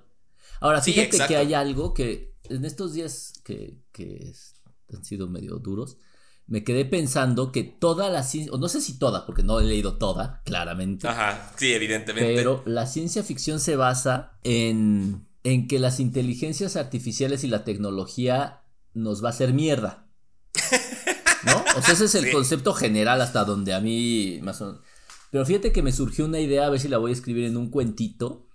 [0.61, 4.33] Ahora, fíjate que hay algo que en estos días que, que
[4.93, 5.97] han sido medio duros,
[6.49, 9.63] me quedé pensando que toda la ciencia, o no sé si toda, porque no he
[9.63, 11.07] leído toda, claramente.
[11.07, 12.33] Ajá, sí, evidentemente.
[12.33, 18.63] Pero la ciencia ficción se basa en, en que las inteligencias artificiales y la tecnología
[18.95, 20.07] nos va a hacer mierda.
[21.45, 21.63] ¿No?
[21.77, 24.81] O sea, ese es el concepto general hasta donde a mí más o
[25.31, 27.57] Pero fíjate que me surgió una idea, a ver si la voy a escribir en
[27.57, 28.47] un cuentito,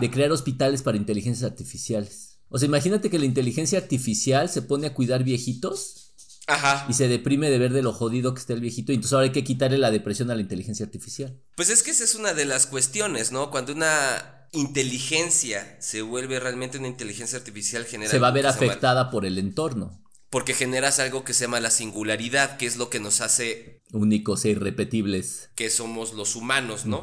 [0.00, 2.38] de crear hospitales para inteligencias artificiales.
[2.48, 6.08] O sea, imagínate que la inteligencia artificial se pone a cuidar viejitos
[6.48, 6.86] Ajá.
[6.88, 8.90] Y se deprime de ver de lo jodido que está el viejito.
[8.90, 11.38] Y entonces ahora hay que quitarle la depresión a la inteligencia artificial.
[11.54, 13.50] Pues es que esa es una de las cuestiones, ¿no?
[13.50, 18.10] Cuando una inteligencia se vuelve realmente una inteligencia artificial general.
[18.10, 20.02] Se va a ver afectada por el entorno.
[20.30, 23.82] Porque generas algo que se llama la singularidad, que es lo que nos hace...
[23.92, 25.50] Únicos e irrepetibles.
[25.54, 27.02] Que somos los humanos, ¿no?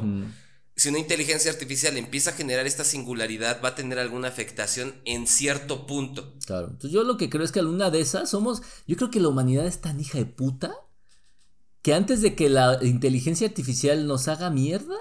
[0.76, 5.26] Si una inteligencia artificial empieza a generar esta singularidad, va a tener alguna afectación en
[5.26, 6.34] cierto punto.
[6.44, 6.66] Claro.
[6.66, 8.62] Entonces yo lo que creo es que alguna de esas somos...
[8.86, 10.74] Yo creo que la humanidad es tan hija de puta
[11.82, 14.96] que antes de que la inteligencia artificial nos haga mierda,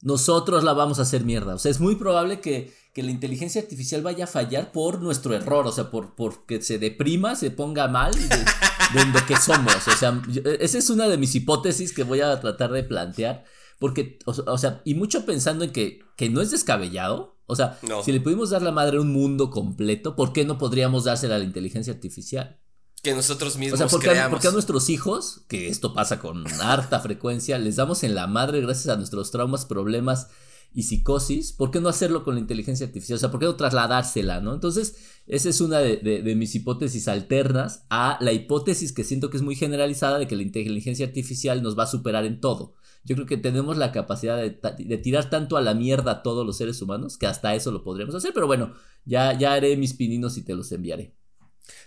[0.00, 1.54] nosotros la vamos a hacer mierda.
[1.54, 5.32] O sea, es muy probable que que la inteligencia artificial vaya a fallar por nuestro
[5.32, 9.86] error, o sea, por porque se deprima, se ponga mal de, lo que somos.
[9.86, 10.20] O sea,
[10.58, 13.44] esa es una de mis hipótesis que voy a tratar de plantear.
[13.78, 17.36] Porque, o, sea, y mucho pensando en que, que no es descabellado.
[17.46, 20.58] O sea, si le pudimos dar la madre a un mundo completo, ¿por qué no
[20.58, 22.58] podríamos dársela a la inteligencia artificial?
[23.02, 26.98] Que nosotros mismos o sea, porque, porque a nuestros hijos, que esto pasa con harta
[27.00, 30.28] frecuencia, les damos en la madre gracias a nuestros traumas, problemas
[30.72, 33.16] y psicosis, ¿por qué no hacerlo con la inteligencia artificial?
[33.16, 34.52] O sea, ¿por qué no trasladársela, no?
[34.52, 39.42] Entonces, esa es una de, mis hipótesis alternas a la hipótesis que siento que es
[39.42, 42.74] muy generalizada de que la inteligencia artificial nos va a superar en todo.
[43.04, 46.56] Yo creo que tenemos la capacidad de, tirar tanto a la mierda a todos los
[46.58, 50.36] seres humanos que hasta eso lo podríamos hacer, pero bueno, ya, ya haré mis pininos
[50.36, 51.14] y te los enviaré.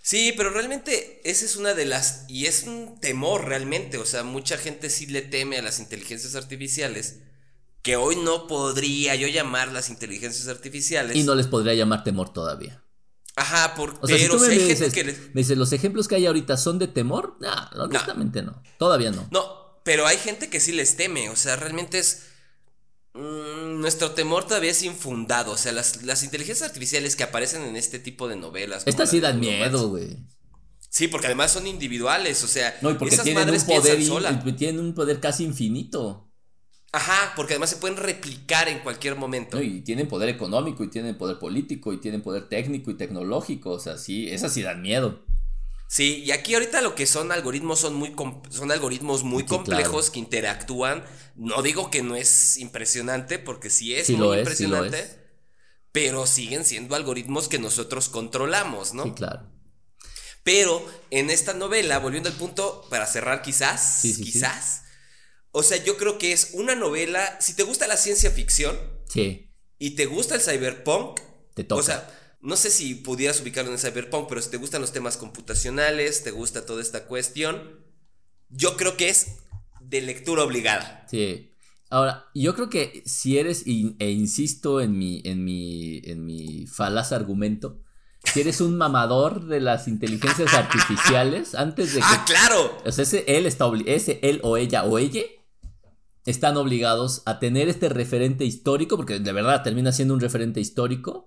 [0.00, 2.24] Sí, pero realmente esa es una de las...
[2.28, 6.34] Y es un temor realmente, o sea, mucha gente sí le teme a las inteligencias
[6.34, 7.20] artificiales
[7.82, 11.16] que hoy no podría yo llamar las inteligencias artificiales.
[11.16, 12.82] Y no les podría llamar temor todavía.
[13.34, 16.78] Ajá, por, pero si me, dices, que me dices, ¿los ejemplos que hay ahorita son
[16.78, 17.36] de temor?
[17.40, 18.62] No, honestamente no.
[18.78, 19.26] Todavía no.
[19.30, 21.30] No, pero hay gente que sí les teme.
[21.30, 22.26] O sea, realmente es.
[23.14, 25.52] Mm, nuestro temor todavía es infundado.
[25.52, 28.84] O sea, las, las, inteligencias artificiales que aparecen en este tipo de novelas.
[28.86, 30.18] Estas sí dan miedo, güey.
[30.88, 32.42] Sí, porque además son individuales.
[32.44, 36.28] O sea, no, y porque tienen un poder, tienen un poder casi infinito.
[36.92, 39.62] Ajá, porque además se pueden replicar en cualquier momento.
[39.62, 43.70] y tienen poder económico, y tienen poder político, y tienen poder técnico y tecnológico.
[43.70, 45.24] O sea, sí, esas sí dan miedo.
[45.92, 48.16] Sí, y aquí ahorita lo que son algoritmos son muy
[48.48, 51.04] son algoritmos muy complejos que interactúan.
[51.36, 55.06] No digo que no es impresionante, porque sí es muy impresionante.
[55.92, 59.04] Pero siguen siendo algoritmos que nosotros controlamos, ¿no?
[59.04, 59.52] Sí, claro.
[60.42, 64.84] Pero en esta novela, volviendo al punto, para cerrar quizás, quizás,
[65.50, 67.36] o sea, yo creo que es una novela.
[67.38, 68.80] Si te gusta la ciencia ficción.
[69.10, 69.52] Sí.
[69.78, 71.20] Y te gusta el cyberpunk.
[71.52, 71.78] Te toca.
[71.78, 74.92] O sea, no sé si pudieras ubicarlo en el cyberpunk, pero si te gustan los
[74.92, 77.80] temas computacionales, te gusta toda esta cuestión.
[78.50, 79.38] Yo creo que es
[79.80, 81.06] de lectura obligada.
[81.08, 81.54] Sí.
[81.88, 87.12] Ahora, yo creo que si eres, e insisto en mi, en mi, en mi falaz
[87.12, 87.80] argumento,
[88.24, 92.06] si eres un mamador de las inteligencias artificiales, antes de que.
[92.08, 92.78] ¡Ah, claro!
[92.84, 95.22] O sea, ese él está ese él o ella o ella
[96.24, 101.26] están obligados a tener este referente histórico, porque de verdad termina siendo un referente histórico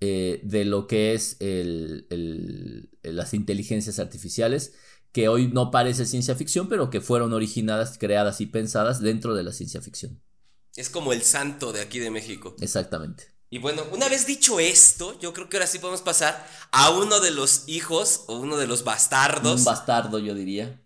[0.00, 4.74] eh, de lo que es el, las inteligencias artificiales,
[5.12, 9.42] que hoy no parece ciencia ficción, pero que fueron originadas, creadas y pensadas dentro de
[9.42, 10.20] la ciencia ficción.
[10.76, 12.54] Es como el santo de aquí de México.
[12.60, 13.24] Exactamente.
[13.50, 17.18] Y bueno, una vez dicho esto, yo creo que ahora sí podemos pasar a uno
[17.20, 19.60] de los hijos o uno de los bastardos.
[19.60, 20.80] Un bastardo, yo diría.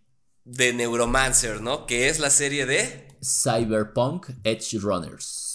[0.44, 1.86] De Neuromancer, ¿no?
[1.86, 3.08] Que es la serie de.
[3.20, 5.51] Cyberpunk Edge Runners.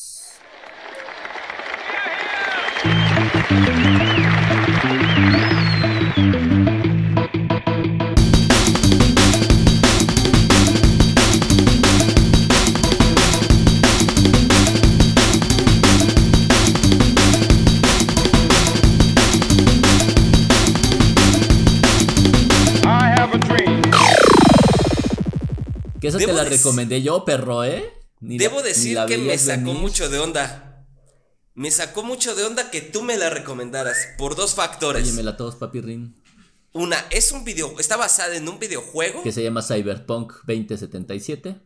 [26.08, 27.94] Que esa te la recomendé yo, perro, ¿eh?
[28.20, 30.86] debo decir que me sacó mucho de onda.
[31.54, 35.12] Me sacó mucho de onda que tú me la recomendaras por dos factores.
[35.12, 36.16] Oye, la todos, papi Rin.
[36.72, 39.24] Una, es un video, está basada en un videojuego.
[39.24, 41.60] Que se llama Cyberpunk 2077.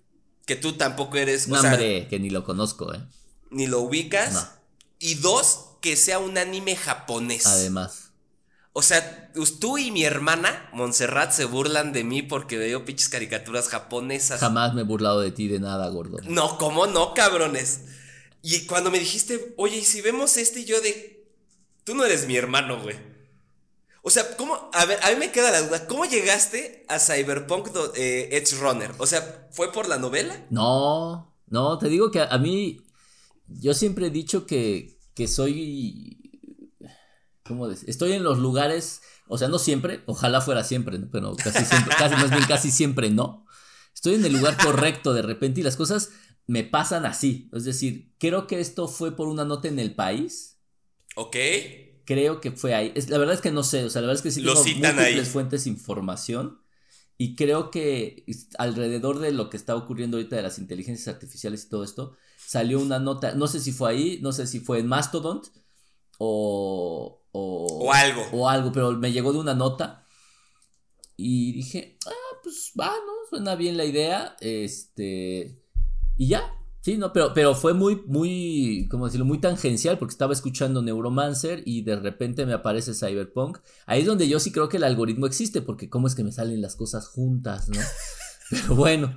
[0.46, 1.48] Que tú tampoco eres.
[1.48, 3.02] No, hombre, que ni lo conozco, ¿eh?
[3.50, 4.54] Ni lo ubicas.
[4.98, 7.46] Y dos, que sea un anime japonés.
[7.46, 8.01] Además.
[8.74, 13.68] O sea, tú y mi hermana, Montserrat, se burlan de mí porque veo pinches caricaturas
[13.68, 14.40] japonesas.
[14.40, 16.18] Jamás me he burlado de ti de nada, gordo.
[16.24, 17.82] No, ¿cómo no, cabrones?
[18.42, 20.62] Y cuando me dijiste, oye, ¿y si vemos este?
[20.62, 21.28] Y yo de,
[21.84, 22.96] tú no eres mi hermano, güey.
[24.04, 24.70] O sea, ¿cómo?
[24.74, 25.86] A ver, a mí me queda la duda.
[25.86, 28.92] ¿Cómo llegaste a Cyberpunk eh, Edge Runner?
[28.98, 30.46] O sea, ¿fue por la novela?
[30.50, 32.82] No, no, te digo que a, mí,
[33.48, 36.21] yo siempre he dicho que, que soy
[37.52, 37.90] ¿cómo decir?
[37.90, 42.16] Estoy en los lugares, o sea, no siempre, ojalá fuera siempre, pero casi siempre, casi,
[42.16, 43.46] más bien casi siempre no.
[43.94, 46.12] Estoy en el lugar correcto de repente y las cosas
[46.48, 47.50] me pasan así.
[47.54, 50.60] Es decir, creo que esto fue por una nota en el país.
[51.16, 51.36] Ok.
[52.06, 52.94] Creo que fue ahí.
[52.96, 54.54] Es, la verdad es que no sé, o sea, la verdad es que sí Lo
[54.54, 56.62] tengo múltiples fuentes de información.
[57.18, 58.26] Y creo que
[58.58, 62.80] alrededor de lo que está ocurriendo ahorita de las inteligencias artificiales y todo esto, salió
[62.80, 65.42] una nota, no sé si fue ahí, no sé si fue en Mastodon
[66.18, 68.26] o, o, algo.
[68.32, 70.06] O algo, pero me llegó de una nota.
[71.16, 73.14] Y dije, ah, pues va, ¿no?
[73.30, 74.36] Suena bien la idea.
[74.40, 75.62] Este.
[76.18, 76.54] Y ya.
[76.82, 79.24] Sí, no, pero, pero fue muy, muy, ¿cómo decirlo?
[79.24, 83.60] Muy tangencial porque estaba escuchando Neuromancer y de repente me aparece Cyberpunk.
[83.86, 86.32] Ahí es donde yo sí creo que el algoritmo existe porque cómo es que me
[86.32, 87.80] salen las cosas juntas, ¿no?
[88.50, 89.16] Pero bueno.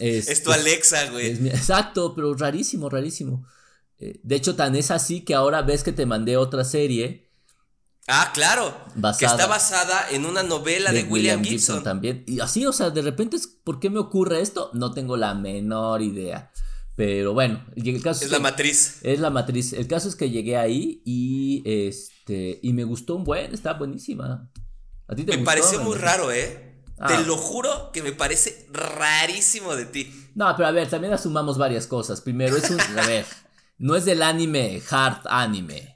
[0.00, 1.30] es tu Alexa, güey.
[1.48, 3.46] exacto, pero rarísimo, rarísimo.
[3.98, 7.25] Eh, de hecho, tan es así que ahora ves que te mandé otra serie
[8.08, 8.72] Ah, claro.
[9.18, 11.82] que está basada en una novela de, William, Gibson.
[11.82, 12.22] también.
[12.26, 14.70] Y así, o sea, de repente, ¿por qué me ocurre esto?
[14.74, 16.52] No tengo la menor idea.
[16.94, 19.00] Pero bueno, el caso es, la matriz.
[19.02, 19.74] Es la matriz.
[19.74, 24.50] El caso es que llegué ahí y este y me gustó un buen, está buenísima.
[25.06, 26.82] ¿A ti te me pareció muy raro, ¿eh?
[26.96, 27.20] Te ah.
[27.26, 30.30] lo juro que me parece rarísimo de ti.
[30.34, 32.22] No, pero a ver, también asumamos varias cosas.
[32.22, 32.80] Primero, es un.
[32.80, 33.26] A ver,
[33.76, 35.95] no es del anime hard anime.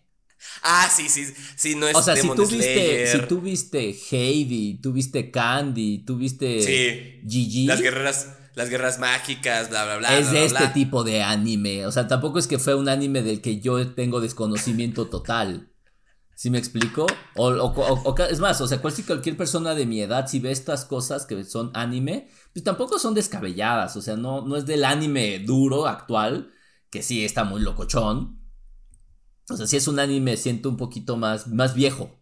[0.62, 1.26] Ah, sí, sí,
[1.56, 6.04] sí, no es O sea, si tú viste, si tú viste Heidi, tú viste Candy,
[6.04, 7.66] tú viste sí, Gigi.
[7.66, 10.18] Las guerreras, las guerras mágicas, bla, bla, bla.
[10.18, 11.86] Es de este tipo de anime.
[11.86, 15.70] O sea, tampoco es que fue un anime del que yo tengo desconocimiento total.
[16.40, 17.06] ¿Sí me explico?
[17.36, 21.44] O, es más, o sea, cualquier persona de mi edad, si ve estas cosas que
[21.44, 23.94] son anime, pues tampoco son descabelladas.
[23.96, 26.50] O sea, no, no es del anime duro actual,
[26.88, 28.39] que sí está muy locochón.
[29.50, 32.20] O sea, si es un anime, siento un poquito más, más viejo.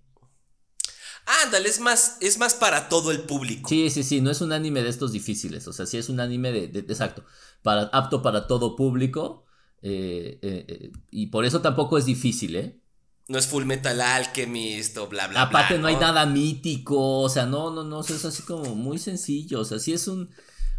[1.45, 3.69] Ándale, es más, es más para todo el público.
[3.69, 5.69] Sí, sí, sí, no es un anime de estos difíciles.
[5.69, 7.25] O sea, sí es un anime de, exacto,
[7.63, 9.45] para, apto para todo público.
[9.83, 12.81] Eh, eh, eh, y por eso tampoco es difícil, ¿eh?
[13.29, 15.83] No es Full Metal Alchemist o bla, bla, Aparte bla.
[15.83, 19.61] no hay nada mítico, o sea, no, no, no, es así como muy sencillo.
[19.61, 20.31] O sea, sí es un,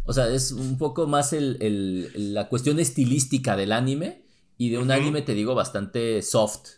[0.04, 4.24] o sea, es un poco más el, la cuestión estilística del anime
[4.60, 6.68] y de un anime, te digo, bastante soft.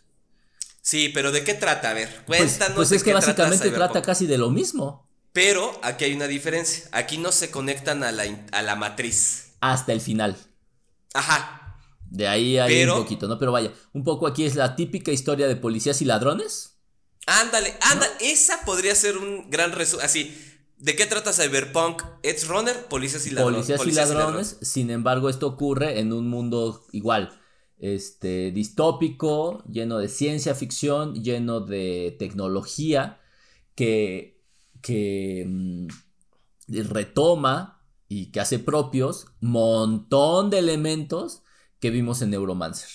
[0.81, 1.89] Sí, pero ¿de qué trata?
[1.89, 2.75] A ver, pues, cuéntanos.
[2.77, 5.11] Pues, es que básicamente trata, casi de lo mismo.
[5.33, 6.85] Pero aquí hay una diferencia.
[6.93, 8.23] Aquí no se conectan a la,
[8.53, 9.55] a la matriz.
[9.59, 10.37] Hasta el final.
[11.13, 11.77] Ajá.
[12.09, 13.37] De ahí hay un poquito, ¿no?
[13.37, 16.77] Pero vaya, un poco aquí es la típica historia de policías y ladrones.
[17.25, 18.13] Ándale, ándale.
[18.21, 20.05] Esa podría ser un gran resumen.
[20.05, 20.33] Así,
[20.77, 22.01] ¿De qué trata Cyberpunk?
[22.23, 23.67] Edge Runner, policías y ladrones.
[23.67, 27.41] Policías, y, ladrones, sin embargo, esto ocurre en un mundo igual
[27.83, 33.19] este, distópico, lleno de ciencia ficción, lleno de tecnología,
[33.75, 34.41] que,
[34.81, 35.87] que mm,
[36.89, 41.43] retoma y que hace propios montón de elementos
[41.81, 42.89] que vimos en Neuromancer.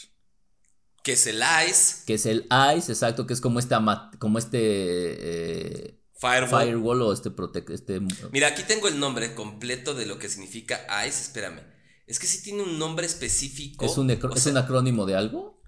[1.02, 2.06] Que es el ICE.
[2.06, 4.58] Que es el ICE, exacto, que es como, esta, como este...
[4.60, 7.02] Eh, firewall.
[7.02, 7.30] o este,
[7.74, 8.00] este...
[8.32, 11.77] Mira, aquí tengo el nombre completo de lo que significa ICE, espérame.
[12.08, 13.84] Es que sí tiene un nombre específico.
[13.84, 15.62] ¿Es un, ¿es un acrónimo de algo?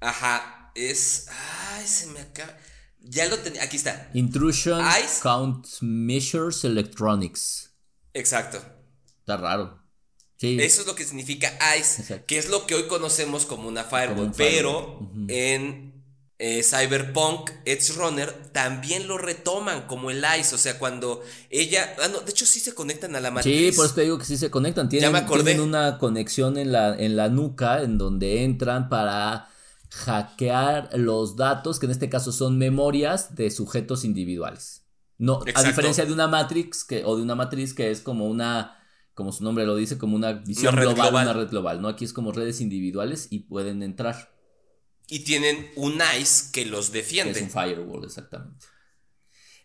[0.00, 1.26] Ajá, es.
[1.74, 2.56] Ay, se me acaba.
[3.00, 3.62] Ya lo tenía.
[3.62, 4.10] Aquí está.
[4.14, 5.20] Intrusion Ice.
[5.22, 7.74] Count Measures Electronics.
[8.14, 8.58] Exacto.
[9.20, 9.82] Está raro.
[10.38, 10.56] Sí.
[10.60, 12.26] Eso es lo que significa ICE, Exacto.
[12.26, 14.14] que es lo que hoy conocemos como una firewall.
[14.14, 15.91] Como un pero en
[16.44, 20.56] eh, Cyberpunk Edge Runner también lo retoman como el ICE.
[20.56, 21.94] O sea, cuando ella.
[22.02, 23.70] Ah, no, de hecho sí se conectan a la matriz.
[23.70, 24.88] Sí, por eso te digo que sí se conectan.
[24.88, 25.44] Tienen, me acordé.
[25.44, 29.50] tienen una conexión en la, en la nuca en donde entran para
[29.90, 34.82] hackear los datos, que en este caso son memorias de sujetos individuales.
[35.18, 38.82] No, a diferencia de una matrix que, o de una matriz que es como una,
[39.14, 41.24] como su nombre lo dice, como una visión global, global.
[41.24, 41.86] una red global, ¿no?
[41.86, 44.31] Aquí es como redes individuales y pueden entrar.
[45.08, 47.32] Y tienen un ICE que los defiende.
[47.38, 48.66] Es un firewall, exactamente.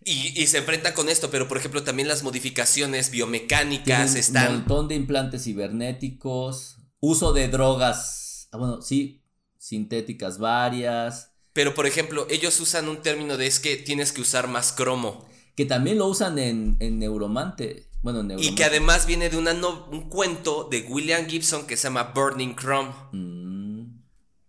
[0.03, 4.47] Y, y se enfrentan con esto, pero por ejemplo también las modificaciones biomecánicas Tienen están...
[4.47, 9.23] Un montón de implantes cibernéticos, uso de drogas, ah, bueno, sí,
[9.57, 14.47] sintéticas varias, Pero por ejemplo, ellos usan un término de es que tienes que usar
[14.47, 15.27] más cromo.
[15.55, 17.89] que también lo usan en, en Neuromante.
[18.03, 21.75] Bueno, en Y que además viene de una no- un cuento de William Gibson que
[21.75, 22.93] se llama Burning Chrome.
[23.11, 23.56] Mm,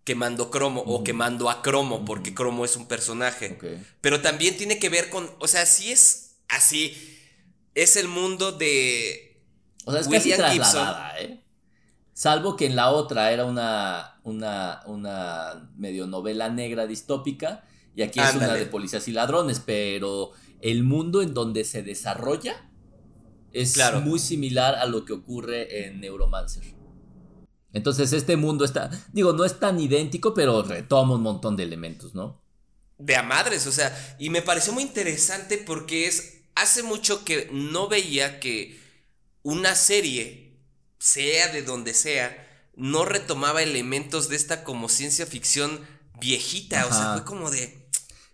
[0.09, 3.59] Quemando cromo o quemando a cromo, porque cromo es un personaje.
[4.01, 6.97] Pero también tiene que ver con, o sea, si es así,
[7.75, 9.45] es el mundo de...
[9.85, 10.89] O sea, es William casi Gibson.
[11.21, 11.45] ¿eh?
[12.15, 18.19] Salvo que en la otra era una, una, una medio novela negra distópica y aquí
[18.19, 20.31] es una de policías y ladrones, pero
[20.63, 22.65] el mundo en donde se desarrolla
[23.53, 24.01] es Claro.
[24.01, 26.65] muy similar a lo que ocurre en Neuromancer.
[27.73, 32.15] Entonces este mundo está, digo, no es tan idéntico, pero retoma un montón de elementos,
[32.15, 32.41] ¿no?
[32.99, 37.49] de a madres, o sea, y me pareció muy interesante porque es, hace mucho que
[37.53, 38.79] no veía que
[39.43, 40.59] una serie,
[40.99, 42.45] sea de donde sea,
[42.75, 45.81] no retomaba elementos de esta como ciencia ficción
[46.21, 47.89] viejita, o sea, fue como de...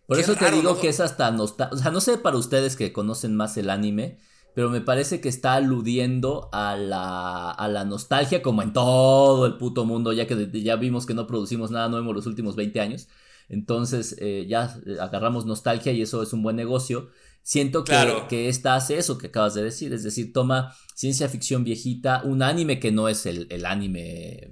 [0.07, 0.81] Por eso te digo ¿no?
[0.81, 1.79] que es hasta nostalgia.
[1.79, 4.19] O sea, no sé para ustedes que conocen más el anime,
[4.55, 9.57] pero me parece que está aludiendo a la, a la nostalgia, como en todo el
[9.59, 13.09] puto mundo, ya que ya vimos que no producimos nada nuevo los últimos 20 años.
[13.49, 17.09] Entonces, eh, ya eh, agarramos nostalgia y eso es un buen negocio.
[17.43, 18.27] Siento que, Claro.
[18.29, 22.43] que esta hace eso que acabas de decir, es decir, toma ciencia ficción viejita, un
[22.43, 24.51] anime que no es el, el anime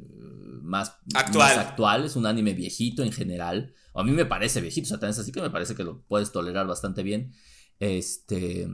[0.63, 1.57] más Actual.
[1.57, 3.73] más actual, es un anime viejito en general.
[3.95, 6.03] A mí me parece viejito, o sea, tan es así que me parece que lo
[6.03, 7.33] puedes tolerar bastante bien.
[7.79, 8.69] Este.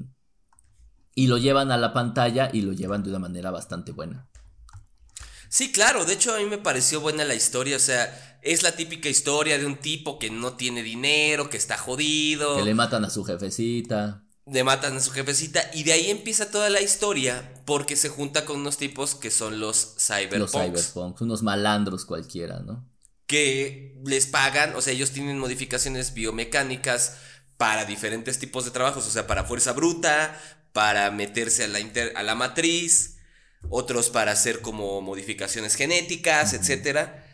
[1.18, 4.28] Y lo llevan a la pantalla y lo llevan de una manera bastante buena.
[5.48, 8.76] Sí, claro, de hecho a mí me pareció buena la historia, o sea, es la
[8.76, 12.58] típica historia de un tipo que no tiene dinero, que está jodido.
[12.58, 14.22] Que le matan a su jefecita.
[14.46, 18.44] le matan a su jefecita y de ahí empieza toda la historia porque se junta
[18.44, 22.88] con unos tipos que son los Los cyberpunks cyberpunks, unos malandros cualquiera, ¿no?
[23.26, 27.18] que les pagan, o sea, ellos tienen modificaciones biomecánicas
[27.58, 30.40] para diferentes tipos de trabajos, o sea, para fuerza bruta,
[30.78, 33.16] para meterse a la, inter- a la matriz,
[33.68, 37.26] otros para hacer como modificaciones genéticas, etcétera,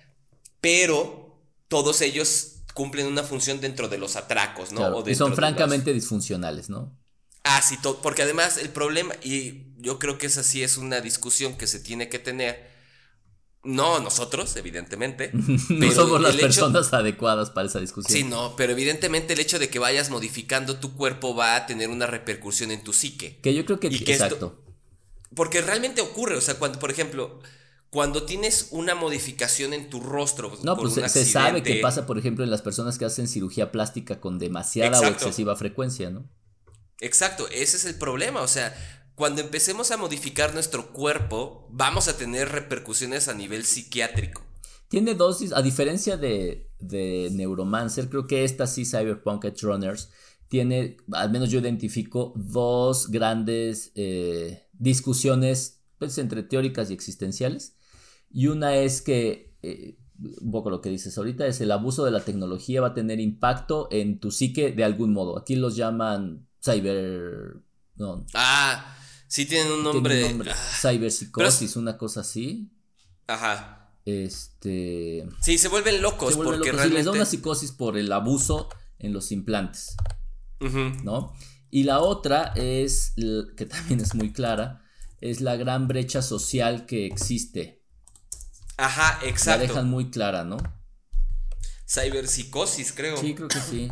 [0.63, 4.79] pero todos ellos cumplen una función dentro de los atracos, ¿no?
[4.79, 6.99] Claro, O y son los- francamente disfuncionales, ¿no?
[7.43, 11.59] Ah, sí, porque además el problema, y yo creo que esa sí es una discusión
[11.59, 12.67] que se tiene que tener,
[13.65, 15.31] no nosotros, evidentemente.
[15.69, 18.12] no somos las hecho- personas adecuadas para esa discusión.
[18.17, 21.89] Sí, no, pero evidentemente el hecho de que vayas modificando tu cuerpo va a tener
[21.89, 23.39] una repercusión en tu psique.
[23.43, 24.61] Que yo creo que, que esto- exacto.
[25.35, 27.41] Porque realmente ocurre, o sea, cuando, por ejemplo,
[27.91, 30.57] cuando tienes una modificación en tu rostro.
[30.62, 33.73] No, pues se, se sabe que pasa, por ejemplo, en las personas que hacen cirugía
[33.73, 36.29] plástica con demasiada o excesiva frecuencia, ¿no?
[37.01, 38.75] Exacto, ese es el problema, o sea,
[39.15, 44.43] cuando empecemos a modificar nuestro cuerpo, vamos a tener repercusiones a nivel psiquiátrico.
[44.89, 50.11] Tiene dosis, a diferencia de, de Neuromancer, creo que esta sí, Cyberpunk Edge Runners,
[50.49, 57.77] tiene, al menos yo identifico, dos grandes eh, discusiones pues, entre teóricas y existenciales.
[58.31, 59.97] Y una es que, eh,
[60.41, 63.21] un poco lo que dices ahorita, es el abuso de la tecnología va a tener
[63.21, 65.39] impacto en tu psique de algún modo.
[65.39, 67.62] Aquí los llaman cyber...
[67.97, 68.97] No, Ah,
[69.35, 70.28] sí tienen un tiene un nombre.
[70.28, 72.70] nombre, Ah, cyberpsicosis, una cosa así.
[73.26, 73.91] Ajá.
[74.07, 75.26] Este...
[75.41, 77.18] Sí, se vuelven locos se vuelven porque locos y les da realmente.
[77.18, 78.68] una psicosis por el abuso
[78.99, 79.97] en los implantes,
[80.61, 81.03] Ujú.
[81.03, 81.32] ¿no?
[81.70, 83.14] Y la otra es,
[83.57, 84.82] que también es muy clara,
[85.20, 87.82] es la gran brecha social que existe.
[88.76, 89.62] Ajá, La exacto.
[89.66, 90.59] dejan muy clara, ¿no?
[91.89, 93.16] Cyberpsicosis, creo.
[93.16, 93.91] Sí, creo que sí.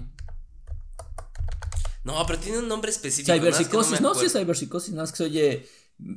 [2.05, 3.33] No, pero tiene un nombre específico.
[3.37, 5.69] Cyberpsicosis, no, sí es cyberpsicosis, nada más que se oye,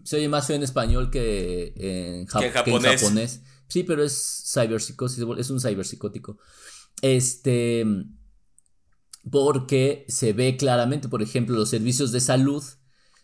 [0.03, 3.01] se oye más feo en español que en, ja- Que en que en japonés.
[3.01, 3.41] japonés.
[3.67, 6.37] Sí, pero es cyberpsicosis, es un cyberpsicótico.
[7.01, 7.85] Este,
[9.31, 12.63] porque se ve claramente, por ejemplo, los servicios de salud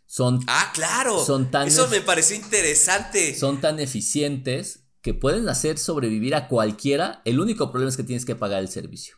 [0.07, 0.39] son...
[0.47, 1.23] Ah, claro.
[1.23, 3.35] Son tan Eso me pareció interesante.
[3.35, 7.21] Son tan eficientes que pueden hacer sobrevivir a cualquiera.
[7.25, 9.15] El único problema es que tienes que pagar el servicio.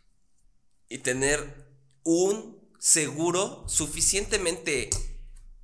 [0.89, 1.65] Y tener
[2.03, 2.52] un
[2.87, 4.89] seguro suficientemente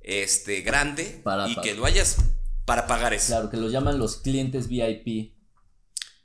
[0.00, 1.70] este, grande Para y pagar.
[1.70, 2.16] que lo hayas
[2.64, 3.26] para pagar eso.
[3.26, 5.34] Claro, que los llaman los clientes VIP.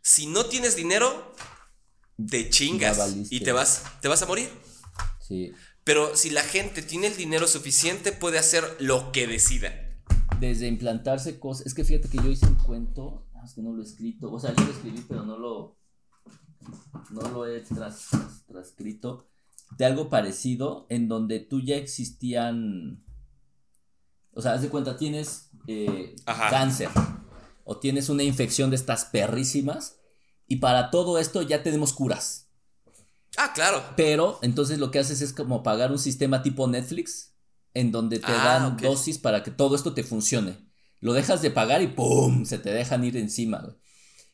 [0.01, 1.33] Si no tienes dinero,
[2.29, 4.49] te chingas y te vas, te vas a morir.
[5.19, 5.51] Sí.
[5.83, 9.73] Pero si la gente tiene el dinero suficiente, puede hacer lo que decida.
[10.39, 11.67] Desde implantarse cosas.
[11.67, 13.27] Es que fíjate que yo hice un cuento.
[13.35, 14.31] ah, Es que no lo he escrito.
[14.31, 15.77] O sea, yo lo escribí, pero no lo.
[17.09, 19.29] No lo he tras- tras- transcrito.
[19.78, 23.03] De algo parecido en donde tú ya existían.
[24.34, 26.89] O sea, haz de cuenta, tienes eh, cáncer.
[27.63, 29.97] O tienes una infección de estas perrísimas.
[30.47, 32.49] Y para todo esto ya tenemos curas.
[33.38, 33.84] Ah, claro.
[33.97, 37.34] Pero entonces lo que haces es como pagar un sistema tipo Netflix,
[37.73, 40.57] en donde te Ah, dan dosis para que todo esto te funcione.
[41.01, 42.45] Lo dejas de pagar y ¡pum!
[42.45, 43.59] Se te dejan ir encima.
[43.59, 43.76] güey.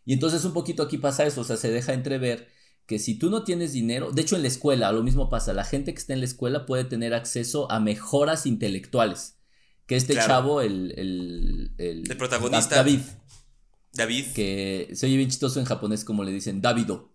[0.06, 2.50] Y entonces un poquito aquí pasa eso, o sea, se deja entrever
[2.86, 5.64] que si tú no tienes dinero, de hecho en la escuela lo mismo pasa, la
[5.64, 9.38] gente que está en la escuela puede tener acceso a mejoras intelectuales.
[9.86, 10.28] Que este Claro.
[10.28, 12.76] chavo, el, el, el, El protagonista.
[12.78, 13.00] David,
[13.94, 14.26] David.
[14.34, 17.14] que se oye bien chistoso en japonés como le dicen, Davido.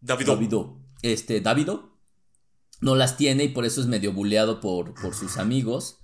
[0.00, 0.26] David.
[0.26, 0.80] Davido.
[1.02, 1.98] Este, Davido
[2.80, 5.98] no las tiene y por eso es medio buleado por, por sus amigos.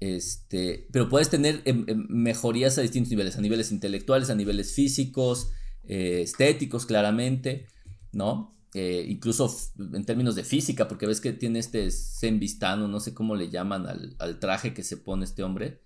[0.00, 4.72] Este, pero puedes tener em, em, mejorías a distintos niveles, a niveles intelectuales, a niveles
[4.74, 5.50] físicos,
[5.84, 7.66] eh, estéticos, claramente,
[8.12, 8.56] ¿no?
[8.74, 9.52] Eh, incluso
[9.92, 13.86] en términos de física, porque ves que tiene este Zenvistano, no sé cómo le llaman
[13.86, 15.82] al, al traje que se pone este hombre,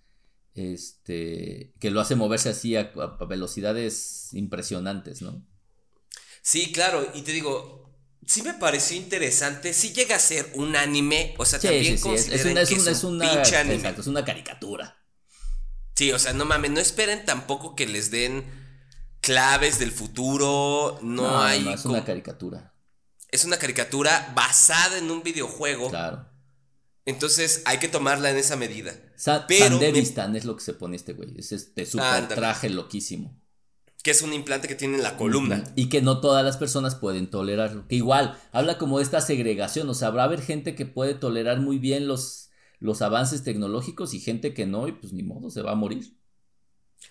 [0.55, 5.43] este, que lo hace moverse así a, a velocidades impresionantes, ¿no?
[6.43, 7.11] Sí, claro.
[7.14, 7.91] Y te digo,
[8.27, 9.72] sí me pareció interesante.
[9.72, 11.35] Sí llega a ser un anime.
[11.39, 13.77] O sea, Sí, también sí, es, una, que es es un una- pinche anime.
[13.77, 14.99] exacto, es una caricatura.
[15.97, 18.45] Sí, o sea, no mames, no esperen tampoco que les den
[19.25, 20.99] claves del futuro.
[21.03, 21.62] No, hay.
[21.62, 22.75] no, es una caricatura.
[23.31, 25.91] es una caricatura basada en un videojuego.
[25.91, 26.29] Claro.
[27.07, 28.95] Entonces hay que tomarla en esa medida.
[29.16, 31.35] Sa Pero Sandevistan es lo que se pone este güey.
[31.39, 33.41] Es este super traje loquísimo.
[34.03, 35.64] Que es un implante que tiene en la columna.
[35.77, 37.89] Y que no todas las personas pueden tolerarlo.
[37.89, 39.89] Que igual, habla como de esta segregación.
[39.89, 42.51] O sea, habrá haber gente que puede tolerar muy bien los,
[42.81, 46.18] los avances tecnológicos y gente que no, y pues ni modo, se va a morir.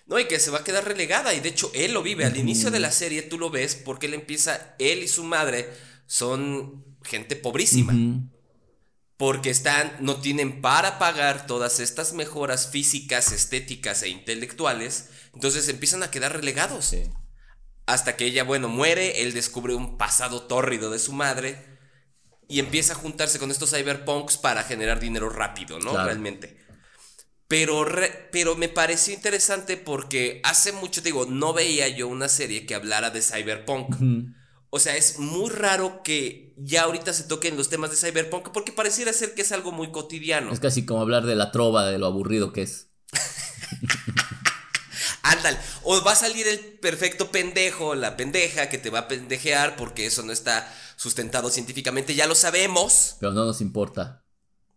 [0.06, 1.34] No, y que se va a quedar relegada.
[1.34, 2.24] Y de hecho, él lo vive.
[2.24, 5.70] Al inicio de la serie tú lo ves porque él empieza, él y su madre
[6.06, 7.94] son gente pobrísima.
[9.16, 15.10] Porque están, no tienen para pagar todas estas mejoras físicas, estéticas e intelectuales.
[15.32, 16.86] Entonces empiezan a quedar relegados.
[16.86, 17.04] Sí.
[17.86, 21.64] Hasta que ella, bueno, muere, él descubre un pasado tórrido de su madre
[22.48, 25.92] y empieza a juntarse con estos cyberpunks para generar dinero rápido, ¿no?
[25.92, 26.06] Claro.
[26.06, 26.63] Realmente.
[27.46, 32.66] Pero, re- pero me pareció interesante porque hace mucho, digo, no veía yo una serie
[32.66, 33.94] que hablara de cyberpunk.
[34.70, 38.72] O sea, es muy raro que ya ahorita se toquen los temas de cyberpunk porque
[38.72, 40.52] pareciera ser que es algo muy cotidiano.
[40.52, 42.88] Es casi como hablar de la trova, de lo aburrido que es.
[45.22, 45.58] Ándale.
[45.82, 50.06] O va a salir el perfecto pendejo, la pendeja que te va a pendejear porque
[50.06, 53.16] eso no está sustentado científicamente, ya lo sabemos.
[53.20, 54.23] Pero no nos importa.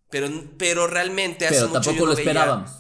[0.10, 2.72] Pero, pero realmente hace Pero mucho tampoco yo no lo veía- esperábamos.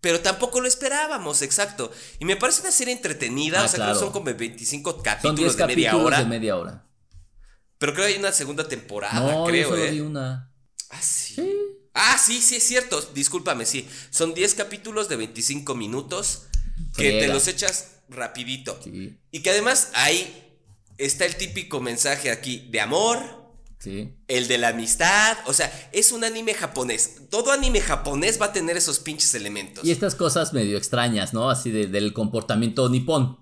[0.00, 1.90] Pero tampoco lo esperábamos, exacto.
[2.18, 5.02] Y me parece una serie entretenida, Ah, o sea, creo que son como 25 Son
[5.02, 6.18] capítulos 10 de media hora.
[6.20, 6.86] de media hora.
[7.78, 9.90] Pero creo que hay una segunda temporada, no, creo, yo solo ¿eh?
[9.90, 10.50] vi una.
[10.90, 11.34] Ah, sí.
[11.34, 11.52] Sí.
[11.94, 13.00] Ah, sí, sí, es cierto.
[13.14, 13.88] Discúlpame, sí.
[14.10, 16.44] Son 10 capítulos de 25 minutos
[16.96, 18.78] que te los echas rapidito.
[18.82, 20.56] Sí, Y que además ahí
[20.98, 23.39] está el típico mensaje aquí de amor,
[23.80, 24.14] sí.
[24.28, 25.36] el de la amistad.
[25.46, 27.22] O sea, es un anime japonés.
[27.30, 29.84] Todo anime japonés va a tener esos pinches elementos.
[29.84, 31.50] Y estas cosas medio extrañas, ¿no?
[31.50, 33.38] Así de- del comportamiento nipón.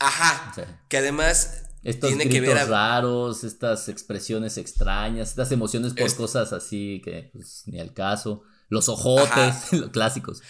[0.00, 0.48] Ajá.
[0.50, 5.50] O sea, Que además estos tiene que gritos ver a- raros, estas expresiones extrañas, estas
[5.52, 8.42] emociones por Es- cosas así que pues, ni al caso.
[8.70, 10.42] Los ojotes, los clásicos.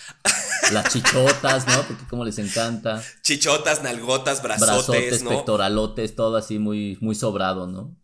[0.72, 1.82] Las chichotas, ¿no?
[1.86, 3.02] Porque como les encanta.
[3.22, 5.30] chichotas, nalgotas, brazotes, Brazotes, ¿no?
[5.30, 7.96] pectoralotes, todo así muy, muy sobrado, ¿no?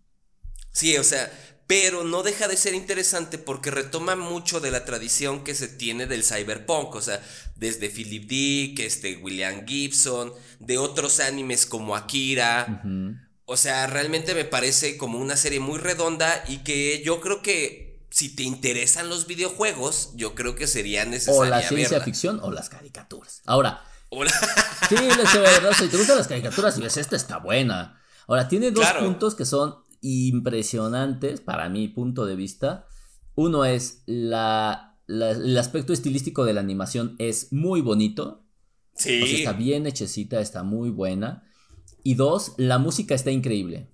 [0.74, 1.32] Sí, o sea,
[1.66, 6.06] pero no deja de ser interesante porque retoma mucho de la tradición que se tiene
[6.06, 7.22] del cyberpunk, o sea,
[7.56, 12.82] desde Philip Dick, este William Gibson, de otros animes como Akira.
[13.46, 18.04] O sea, realmente me parece como una serie muy redonda y que yo creo que
[18.10, 22.04] si te interesan los videojuegos, yo creo que sería O necesaria la ciencia verla.
[22.04, 23.40] ficción o las caricaturas.
[23.46, 24.30] Ahora, O la-
[24.88, 28.00] Sí, de verdad, si te gustan las caricaturas y ves esta está buena.
[28.28, 29.00] Ahora, tiene dos Claro.
[29.00, 29.74] puntos que son
[30.04, 32.86] impresionantes, para mi punto de vista.
[33.34, 38.44] Uno es la, la- el aspecto estilístico de la animación es muy bonito.
[38.94, 39.20] Sí.
[39.22, 41.42] O sea, está bien hechecita, está muy buena.
[42.04, 43.90] Y dos, la música está increíble.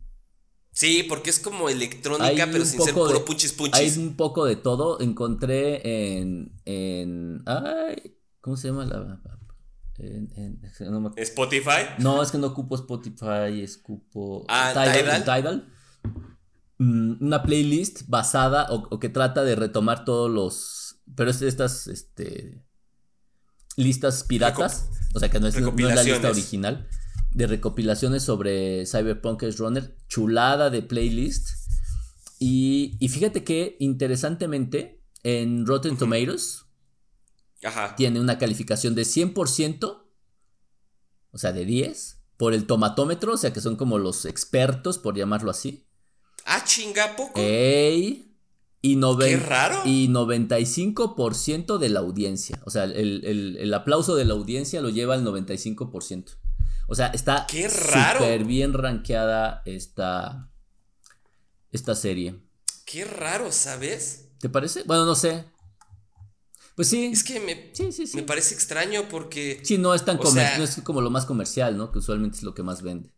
[0.72, 3.96] Sí, porque es como electrónica, Hay pero sin ser puro de- punchis Hay punchis.
[3.96, 5.00] un poco de todo.
[5.00, 6.52] Encontré en.
[6.64, 9.20] en ay, ¿Cómo se llama la.?
[9.98, 11.82] en- en- no, me- Spotify.
[11.98, 14.44] no, es que no ocupo Spotify, escupo.
[14.48, 14.92] Ah, Tidal.
[14.98, 15.24] Tidal.
[15.24, 15.72] Tidal.
[16.78, 21.01] Mm, Una playlist basada o, o que trata de retomar todos los.
[21.14, 22.64] Pero es estas este,
[23.76, 24.88] listas piratas.
[25.14, 26.88] o sea que no es, no es la lista original.
[27.32, 29.96] De recopilaciones sobre Cyberpunk Edge Runner.
[30.09, 31.51] Chulada de playlist.
[32.38, 36.64] Y, y fíjate que interesantemente en Rotten Tomatoes
[37.62, 37.94] Ajá.
[37.94, 40.03] tiene una calificación de 100%,
[41.32, 45.16] o sea, de 10, por el tomatómetro, o sea, que son como los expertos, por
[45.16, 45.86] llamarlo así.
[46.47, 47.41] Ah, chinga, ¿a poco.
[47.41, 48.34] Ey,
[48.82, 49.82] y, Qué raro.
[49.84, 52.61] y 95% de la audiencia.
[52.64, 56.36] O sea, el, el- el aplauso de la audiencia lo lleva al 95%.
[56.88, 60.51] O sea, está súper bien rankeada esta,
[61.70, 62.41] esta serie.
[62.84, 64.28] Qué raro, ¿sabes?
[64.41, 64.82] ¿Te parece?
[64.84, 65.45] Bueno, no sé.
[66.74, 67.07] Pues sí.
[67.12, 68.16] Es que me, Sí, sí, sí.
[68.16, 69.61] me parece extraño porque.
[69.62, 71.93] Sí, no es tan sea- no es como lo más comercial, ¿no?
[71.93, 73.12] Que usualmente es lo que más vende.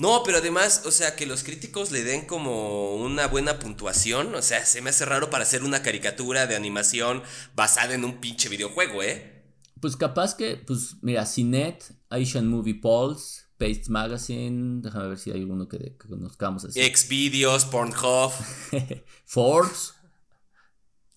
[0.00, 4.42] No, pero además, o sea, que los críticos le den como una buena puntuación, o
[4.42, 7.22] sea, se me hace raro para hacer una caricatura de animación
[7.54, 9.44] basada en un pinche videojuego, ¿eh?
[9.80, 15.40] Pues capaz que, pues mira, CNET, Asian Movie Pulse, Paste Magazine, déjame ver si hay
[15.40, 16.80] alguno que, que conozcamos así.
[16.80, 18.32] Xvideos, Pornhub.
[19.26, 19.94] Forbes,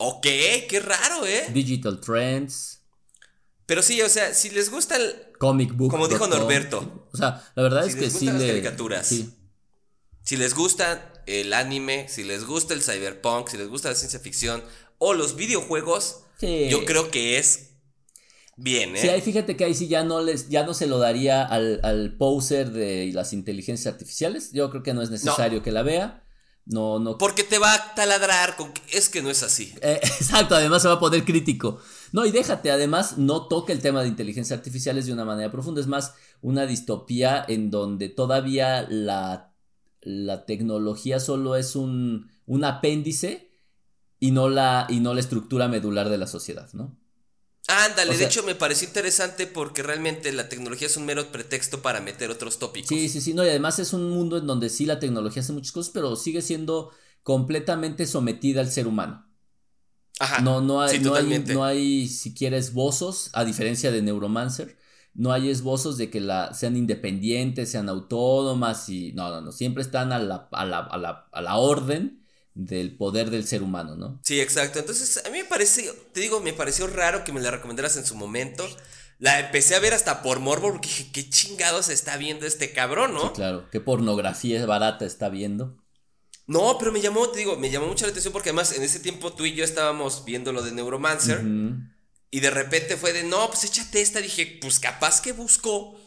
[0.06, 0.28] Ok,
[0.68, 1.46] qué raro, ¿eh?
[1.54, 2.73] Digital Trends,
[3.66, 5.16] Pero sí, o sea, si les gusta el...
[5.40, 5.92] Comic Book.
[5.92, 7.08] Como dijo Norberto.
[7.14, 9.08] O sea, la verdad Si es les que sí gustan las caricaturas.
[9.08, 9.34] Sí.
[10.24, 14.20] Si les gusta el anime, si les gusta el cyberpunk, si les gusta la ciencia
[14.20, 14.64] ficción
[14.98, 16.68] o los videojuegos, Sí.
[16.70, 17.70] yo creo que es
[18.58, 19.02] bien, ¿eh?
[19.02, 21.80] Sí, ahí fíjate que ahí sí ya no les, ya no se lo daría al,
[21.84, 24.52] al poser de las inteligencias artificiales.
[24.52, 26.24] Yo creo que no es necesario que la vea.
[26.66, 27.18] No, no.
[27.18, 29.74] Porque te va a taladrar con que es que no es así.
[29.82, 31.82] Eh, exacto, además se va a poner crítico.
[32.14, 35.82] No, y déjate, además no toca el tema de inteligencia artificiales de una manera profunda.
[35.82, 39.52] Es más, una distopía en donde todavía la,
[40.02, 43.50] la tecnología solo es un, un apéndice
[44.20, 46.96] y no, la, y no la estructura medular de la sociedad, ¿no?
[47.68, 51.82] Ándale, O de hecho me pareció interesante porque realmente la tecnología es un mero pretexto
[51.82, 52.90] para meter otros tópicos.
[52.90, 55.54] Sí, sí, sí, no, y además es un mundo en donde sí la tecnología hace
[55.54, 56.92] muchas cosas, pero sigue siendo
[57.24, 59.33] completamente sometida al ser humano.
[60.24, 60.42] Ajá.
[60.42, 61.54] No, no hay, sí, no, hay, totalmente.
[61.54, 64.78] no hay siquiera esbozos, a diferencia de Neuromancer,
[65.14, 69.84] no hay esbozos de que la, sean independientes, sean autónomas y no, no, no, siempre
[69.84, 72.24] están a la, a la, a la, a la orden
[72.56, 74.20] del poder del ser humano, ¿no?
[74.24, 74.80] Sí, exacto.
[74.80, 78.06] Entonces, a mí me parece, te digo, me pareció raro que me la recomendaras en
[78.06, 78.66] su momento.
[79.20, 83.14] La empecé a ver hasta por morbo porque dije, qué chingados está viendo este cabrón,
[83.14, 83.34] ¿no?
[83.34, 85.83] Claro, qué pornografía barata está viendo.
[86.48, 89.00] No, pero me llamó, te digo, me llamó mucho la atención porque además en ese
[89.00, 91.40] tiempo tú y yo estábamos viendo lo de Neuromancer
[92.32, 94.20] y de repente fue de, no, pues échate esta.
[94.20, 95.98] Dije, pues capaz que buscó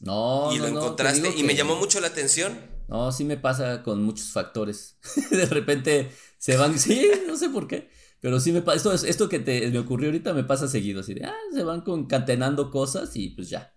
[0.00, 2.58] No, y no, lo encontraste y me llamó mucho la atención.
[2.88, 4.96] No, sí me pasa con muchos factores.
[5.30, 7.88] de repente se van, sí, no sé por qué,
[8.20, 11.00] pero sí me pasa, esto, es- esto que te, me ocurrió ahorita me pasa seguido,
[11.00, 13.72] así de, ah, se van concatenando cosas y pues ya.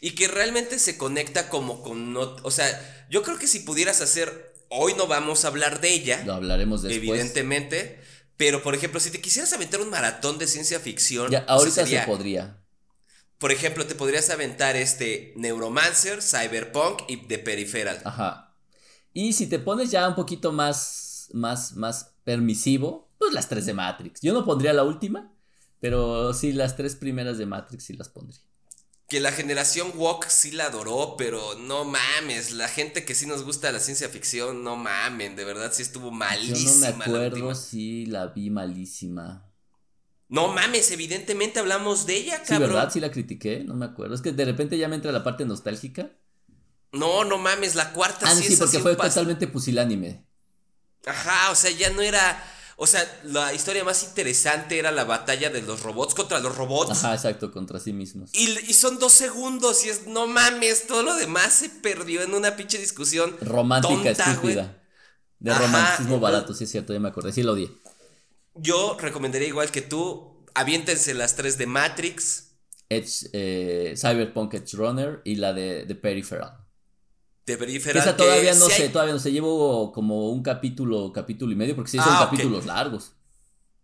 [0.00, 4.00] Y que realmente se conecta como con, no, o sea, yo creo que si pudieras
[4.00, 6.22] hacer, hoy no vamos a hablar de ella.
[6.24, 6.98] Lo hablaremos después.
[6.98, 8.00] Evidentemente.
[8.36, 11.30] Pero, por ejemplo, si te quisieras aventar un maratón de ciencia ficción.
[11.30, 12.58] Ya, ahorita sería, se podría.
[13.38, 18.00] Por ejemplo, te podrías aventar este Neuromancer, Cyberpunk y The Peripheral.
[18.04, 18.56] Ajá.
[19.12, 23.74] Y si te pones ya un poquito más, más, más permisivo, pues las tres de
[23.74, 24.20] Matrix.
[24.22, 25.32] Yo no pondría la última,
[25.80, 28.40] pero sí las tres primeras de Matrix sí las pondría.
[29.08, 32.52] Que la generación Walk sí la adoró, pero no mames.
[32.52, 35.36] La gente que sí nos gusta la ciencia ficción, no mamen.
[35.36, 36.72] De verdad sí estuvo Yo malísima.
[36.90, 39.48] no me la acuerdo si la vi malísima.
[40.28, 42.70] No mames, evidentemente hablamos de ella, Sí, cabrón.
[42.72, 42.90] ¿verdad?
[42.90, 44.14] Sí la critiqué, no me acuerdo.
[44.14, 46.10] Es que de repente ya me entra la parte nostálgica.
[46.92, 50.24] No, no mames, la cuarta Ah, sí, sí, es porque así fue totalmente pusilánime.
[51.04, 52.42] Ajá, o sea, ya no era.
[52.82, 56.90] O sea, la historia más interesante era la batalla de los robots contra los robots.
[56.90, 58.30] Ajá, exacto, contra sí mismos.
[58.32, 62.34] Y, y son dos segundos y es, no mames, todo lo demás se perdió en
[62.34, 63.36] una pinche discusión.
[63.40, 64.82] Romántica, tonta, estúpida.
[65.38, 67.70] De Ajá, romanticismo barato, sí es cierto, ya me acordé, sí lo odié.
[68.56, 72.48] Yo recomendaría igual que tú, aviéntense las tres de Matrix.
[72.88, 76.61] Edge, eh, Cyberpunk Edge Runner y la de, de Peripheral.
[77.46, 78.02] De Peripheral.
[78.02, 79.32] Esa todavía que no sé, hay- todavía no sé.
[79.32, 83.12] Llevo como un capítulo, capítulo y medio, porque sí son Ah, capítulos largos.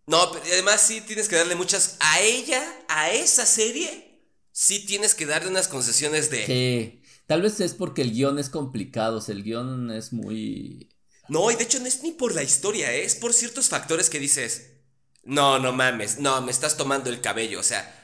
[0.07, 1.97] No, pero además sí tienes que darle muchas.
[2.01, 6.47] A ella, a esa serie, sí tienes que darle unas concesiones de.
[6.47, 7.03] Sí.
[7.27, 10.89] Tal vez es porque el guion es complicado, o sea, el guion es muy...
[11.29, 13.05] No, y de hecho no es ni por la historia, ¿eh?
[13.05, 14.77] es por ciertos factores que dices.
[15.25, 17.95] No, no mames, no, me estás tomando el cabello, o sea.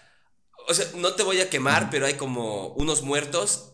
[0.69, 3.74] O sea, no te voy a quemar, pero hay como unos muertos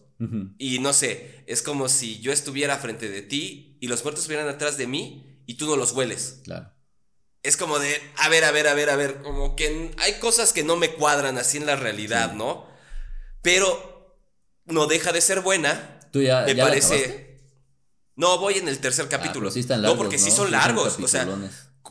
[0.58, 4.48] Y no sé, es como si yo estuviera frente de ti y los muertos estuvieran
[4.48, 6.40] atrás de mí y tú no los hueles.
[6.44, 6.70] Claro.
[7.42, 10.52] Es como de, a ver, a ver, a ver, a ver, como que hay cosas
[10.52, 12.36] que no me cuadran así en la realidad, Sí.
[12.36, 12.66] ¿no?
[13.42, 14.18] Pero
[14.66, 16.00] no deja de ser buena.
[16.12, 17.40] ¿Tú ya, me ya parece.
[18.16, 19.44] no, voy en el tercer Ah, capítulo.
[19.46, 20.36] pero sí están no, largos, porque sí ¿no?
[20.36, 21.26] son Sí son largos, o sea,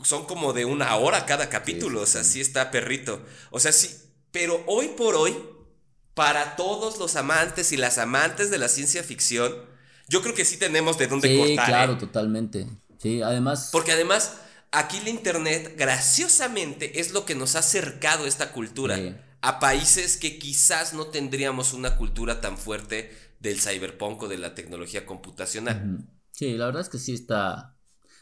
[0.04, 3.20] son como de una hora cada capítulo, Sí, o sea, sí está perrito.
[3.50, 3.90] O sea, sí,
[4.30, 5.36] pero hoy por hoy,
[6.14, 9.54] para todos los amantes y las amantes de la ciencia ficción,
[10.08, 11.66] yo creo que sí tenemos de dónde Sí, cortar.
[11.66, 11.96] claro, ¿eh?
[11.96, 12.66] totalmente.
[12.98, 13.70] Sí, además...
[13.72, 14.36] Porque además,
[14.72, 19.14] aquí la internet, graciosamente, es lo que nos ha acercado esta cultura Sí.
[19.40, 24.54] a países que quizás no tendríamos una cultura tan fuerte del cyberpunk o de la
[24.54, 26.04] tecnología computacional.
[26.32, 27.76] Sí, la verdad es que sí está.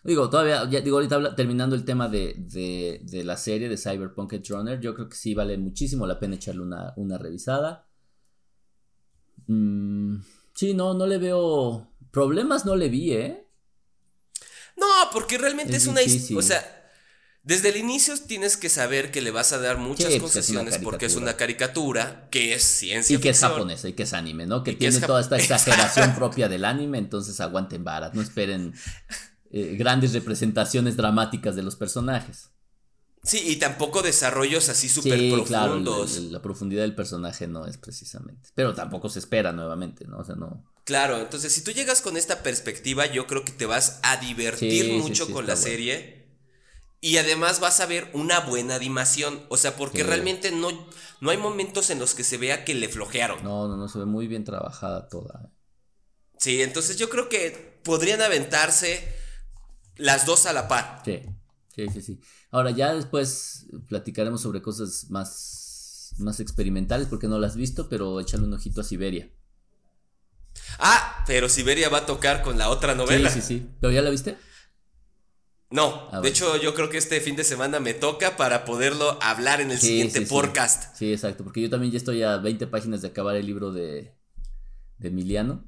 [0.05, 4.35] Digo, todavía, ya digo, ahorita terminando el tema de, de, de la serie de Cyberpunk
[4.49, 7.87] Runner, yo creo que sí vale muchísimo la pena echarle una, una revisada.
[9.47, 10.17] Mm,
[10.55, 11.89] sí, no, no le veo.
[12.11, 13.47] Problemas no le vi, ¿eh?
[14.77, 16.39] No, porque realmente es, Es una...
[16.39, 16.79] O sea,
[17.43, 20.47] desde el inicio tienes que saber que le vas a dar muchas Sí, pues, es
[20.47, 24.13] concesiones porque es una caricatura que es ciencia Y que es japonesa y que es
[24.13, 24.63] anime, ¿no?
[24.63, 28.21] Que Y que tiene es toda esta exageración propia del anime, entonces aguanten varas, no
[28.21, 28.75] esperen
[29.51, 32.51] eh, grandes representaciones dramáticas de los personajes.
[33.23, 36.17] Sí, y tampoco desarrollos así súper Sí, claro, profundos.
[36.17, 38.51] el- la profundidad del personaje no es precisamente.
[38.55, 40.19] Pero tampoco se espera nuevamente, ¿no?
[40.19, 40.65] O sea, no.
[40.85, 44.87] Claro, entonces si tú llegas con esta perspectiva, yo creo que te vas a divertir
[44.87, 45.63] Sí, mucho sí, con la bueno.
[45.63, 46.29] serie.
[47.01, 49.43] Y además vas a ver una buena animación.
[49.51, 50.71] O sea, porque realmente no,
[51.21, 53.43] no hay momentos en los que se vea que le flojearon.
[53.45, 55.53] No, no, no, se ve muy bien trabajada toda.
[56.39, 59.07] Sí, entonces yo creo que podrían aventarse
[59.99, 61.03] las dos a la par.
[61.05, 61.21] Sí,
[61.75, 62.21] sí, sí, sí.
[62.51, 68.19] Ahora ya después platicaremos sobre cosas más, más experimentales porque no las has visto, pero
[68.21, 69.31] échale un ojito a Siberia.
[70.79, 73.31] Ah, pero Siberia va a tocar con la otra novela.
[73.31, 73.69] Sí, sí, sí.
[73.81, 74.37] ¿Pero ya la viste?
[75.71, 79.19] No, Ah, de hecho yo creo que este fin de semana me toca para poderlo
[79.23, 80.31] hablar en el Sí, siguiente sí, sí.
[80.31, 80.97] podcast.
[80.97, 84.15] Sí, exacto, porque yo también ya estoy a 20 páginas de acabar el libro de,
[84.97, 85.65] de Emiliano.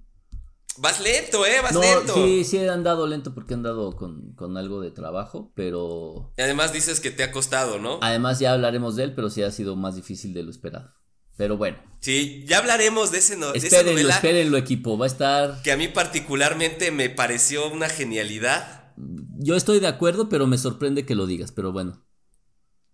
[0.80, 2.14] Vas lento, eh, vas No, lento.
[2.14, 6.42] sí, sí he andado lento porque he andado con, con algo de trabajo, pero Y
[6.42, 7.98] además dices que te ha costado, ¿no?
[8.02, 10.94] además ya hablaremos de él, pero sí ha sido más difícil de lo esperado.
[11.36, 15.04] Pero bueno, Sí, ya hablaremos de, ese no- de esa espérenlo, novela espérenlo equipo, va
[15.04, 15.62] a estar...
[15.62, 18.92] que a mí particularmente me pareció una genialidad.
[19.38, 22.06] Yo estoy de acuerdo, pero me sorprende que lo digas, pero bueno.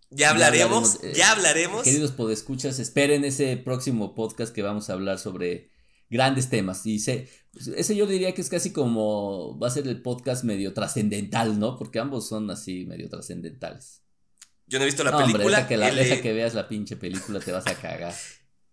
[0.09, 1.83] Ya hablaremos, hablaremos, eh, ya hablaremos.
[1.83, 5.69] Queridos podescuchas, esperen ese próximo podcast que vamos a hablar sobre
[6.09, 6.85] grandes temas.
[6.85, 7.29] Y sé,
[7.75, 11.77] ese yo diría que es casi como va a ser el podcast medio trascendental, ¿no?
[11.77, 14.01] Porque ambos son así medio trascendentales.
[14.67, 16.53] Yo no he visto la No, hombre, película, deja que, la, el- deja que veas
[16.53, 18.13] la pinche película, te vas a cagar.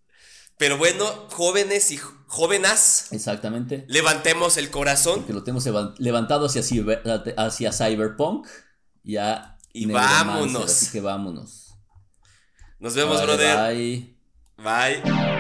[0.59, 3.85] pero bueno, jóvenes y jóvenes, Exactamente.
[3.89, 8.47] levantemos el corazón Porque lo tenemos eva- levantado hacia, ciber- hacia Cyberpunk
[9.03, 10.65] ya Y vámonos.
[10.65, 11.75] Así que vámonos.
[12.79, 13.75] Nos vemos, brother.
[13.75, 14.17] bye.
[14.57, 15.34] Bye.